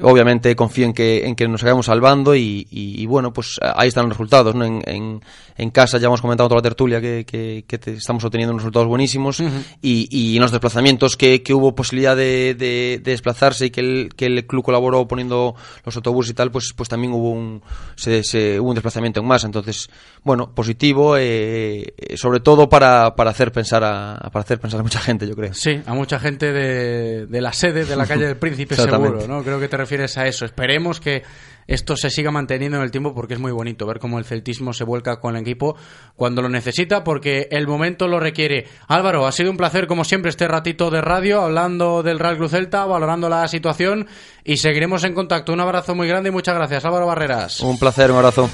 obviamente 0.00 0.54
confío 0.54 0.86
en 0.86 0.92
que, 0.92 1.26
en 1.26 1.34
que 1.34 1.48
nos 1.48 1.62
acabemos 1.62 1.86
salvando 1.86 2.34
y, 2.34 2.66
y, 2.70 3.02
y, 3.02 3.06
bueno, 3.06 3.32
pues 3.32 3.58
ahí 3.60 3.88
están 3.88 4.04
los 4.04 4.16
resultados. 4.16 4.54
¿no? 4.54 4.64
En, 4.64 4.82
en, 4.86 5.20
en 5.56 5.70
casa 5.70 5.98
ya 5.98 6.06
hemos 6.06 6.20
comentado 6.20 6.48
toda 6.48 6.58
la 6.58 6.62
tertulia 6.62 7.00
que, 7.00 7.24
que, 7.26 7.64
que 7.66 7.78
te, 7.78 7.94
estamos 7.94 8.22
obteniendo 8.24 8.52
unos 8.52 8.62
resultados 8.62 8.86
buenísimos 8.88 9.40
uh 9.40 9.44
-huh. 9.44 9.64
y, 9.82 10.08
y, 10.10 10.36
en 10.36 10.42
los 10.42 10.52
desplazamientos 10.52 11.16
que, 11.16 11.42
que 11.42 11.54
hubo 11.54 11.74
posibilidad 11.74 12.16
de, 12.16 12.54
de, 12.54 13.00
de, 13.02 13.10
desplazarse 13.10 13.66
y 13.66 13.70
que 13.70 13.80
el, 13.80 14.10
que 14.14 14.26
el 14.26 14.46
club 14.46 14.62
colaboró 14.62 15.08
poniendo 15.08 15.54
los 15.84 15.96
autobuses 15.96 16.30
y 16.32 16.34
tal, 16.34 16.50
pues, 16.50 16.72
pues 16.76 16.88
también 16.88 17.12
hubo 17.12 17.30
un, 17.30 17.62
se, 17.96 18.22
se, 18.22 18.60
hubo 18.60 18.68
un 18.68 18.74
desplazamiento 18.74 19.20
en 19.20 19.26
más. 19.26 19.44
Entonces, 19.44 19.88
bueno, 20.22 20.54
positivo, 20.54 21.16
eh, 21.18 21.94
sobre 22.16 22.40
todo 22.40 22.68
para, 22.68 23.16
para, 23.16 23.30
hacer 23.30 23.52
pensar 23.52 23.82
a, 23.84 24.16
para 24.32 24.42
hacer 24.42 24.60
pensar 24.60 24.80
a 24.80 24.82
mucha 24.82 25.00
gente, 25.00 25.26
yo 25.26 25.34
creo. 25.34 25.54
Sí, 25.54 25.80
a 25.86 25.94
mucha 25.94 26.20
gente 26.20 26.52
de, 26.52 27.26
de 27.26 27.40
la 27.40 27.52
sede 27.52 27.84
de 27.84 27.96
la 27.96 28.06
calle 28.06 28.26
del 28.26 28.36
Príncipe 28.36 28.74
seguro, 28.76 29.26
¿no? 29.26 29.42
Creo 29.42 29.58
que 29.58 29.68
te 29.68 29.77
refieres 29.78 30.18
a 30.18 30.26
eso. 30.26 30.44
Esperemos 30.44 31.00
que 31.00 31.22
esto 31.66 31.96
se 31.96 32.10
siga 32.10 32.30
manteniendo 32.30 32.78
en 32.78 32.82
el 32.82 32.90
tiempo 32.90 33.14
porque 33.14 33.34
es 33.34 33.40
muy 33.40 33.52
bonito 33.52 33.86
ver 33.86 33.98
cómo 33.98 34.18
el 34.18 34.24
celtismo 34.24 34.72
se 34.72 34.84
vuelca 34.84 35.20
con 35.20 35.36
el 35.36 35.42
equipo 35.42 35.76
cuando 36.16 36.40
lo 36.40 36.48
necesita 36.48 37.04
porque 37.04 37.48
el 37.50 37.66
momento 37.66 38.08
lo 38.08 38.18
requiere. 38.18 38.66
Álvaro, 38.88 39.26
ha 39.26 39.32
sido 39.32 39.50
un 39.50 39.58
placer 39.58 39.86
como 39.86 40.04
siempre 40.04 40.30
este 40.30 40.48
ratito 40.48 40.90
de 40.90 41.02
radio 41.02 41.42
hablando 41.42 42.02
del 42.02 42.18
Real 42.18 42.38
Cruz 42.38 42.52
Celta, 42.52 42.86
valorando 42.86 43.28
la 43.28 43.46
situación 43.48 44.06
y 44.44 44.56
seguiremos 44.56 45.04
en 45.04 45.14
contacto. 45.14 45.52
Un 45.52 45.60
abrazo 45.60 45.94
muy 45.94 46.08
grande 46.08 46.30
y 46.30 46.32
muchas 46.32 46.54
gracias, 46.54 46.84
Álvaro 46.86 47.06
Barreras. 47.06 47.60
Un 47.60 47.78
placer, 47.78 48.10
un 48.10 48.16
abrazo. 48.16 48.50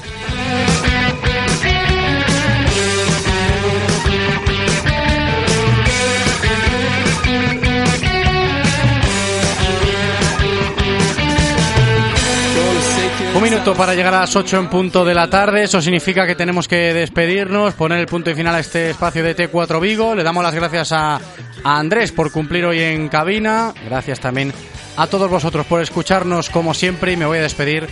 Para 13.73 13.95
llegar 13.95 14.13
a 14.13 14.21
las 14.21 14.37
8 14.37 14.59
en 14.59 14.69
punto 14.69 15.07
de 15.07 15.15
la 15.15 15.29
tarde. 15.29 15.65
Eso 15.65 15.81
significa 15.81 16.27
que 16.27 16.35
tenemos 16.35 16.69
que 16.69 16.93
despedirnos, 16.93 17.73
poner 17.73 17.99
el 17.99 18.07
punto 18.07 18.31
y 18.31 18.35
final 18.35 18.55
a 18.55 18.61
este 18.61 18.91
espacio 18.91 19.25
de 19.25 19.35
T4 19.35 19.81
Vigo. 19.81 20.15
Le 20.15 20.23
damos 20.23 20.45
las 20.45 20.55
gracias 20.55 20.93
a 20.93 21.19
Andrés 21.65 22.13
por 22.13 22.31
cumplir 22.31 22.67
hoy 22.67 22.81
en 22.81 23.09
cabina. 23.09 23.73
Gracias 23.87 24.21
también 24.21 24.53
a 24.97 25.07
todos 25.07 25.31
vosotros 25.31 25.65
por 25.67 25.81
escucharnos 25.81 26.51
como 26.51 26.75
siempre 26.75 27.13
y 27.13 27.17
me 27.17 27.25
voy 27.25 27.39
a 27.39 27.43
despedir. 27.43 27.89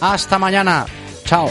Hasta 0.00 0.38
mañana. 0.38 0.86
Chao. 1.24 1.50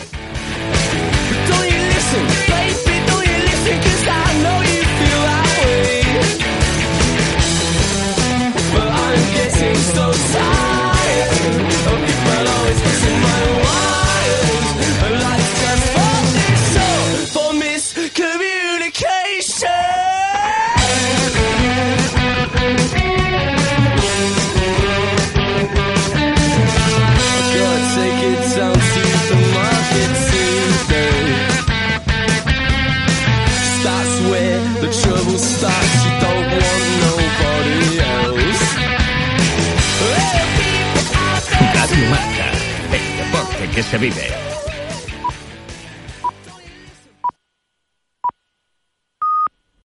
Se 43.95 43.99
vive. 43.99 44.44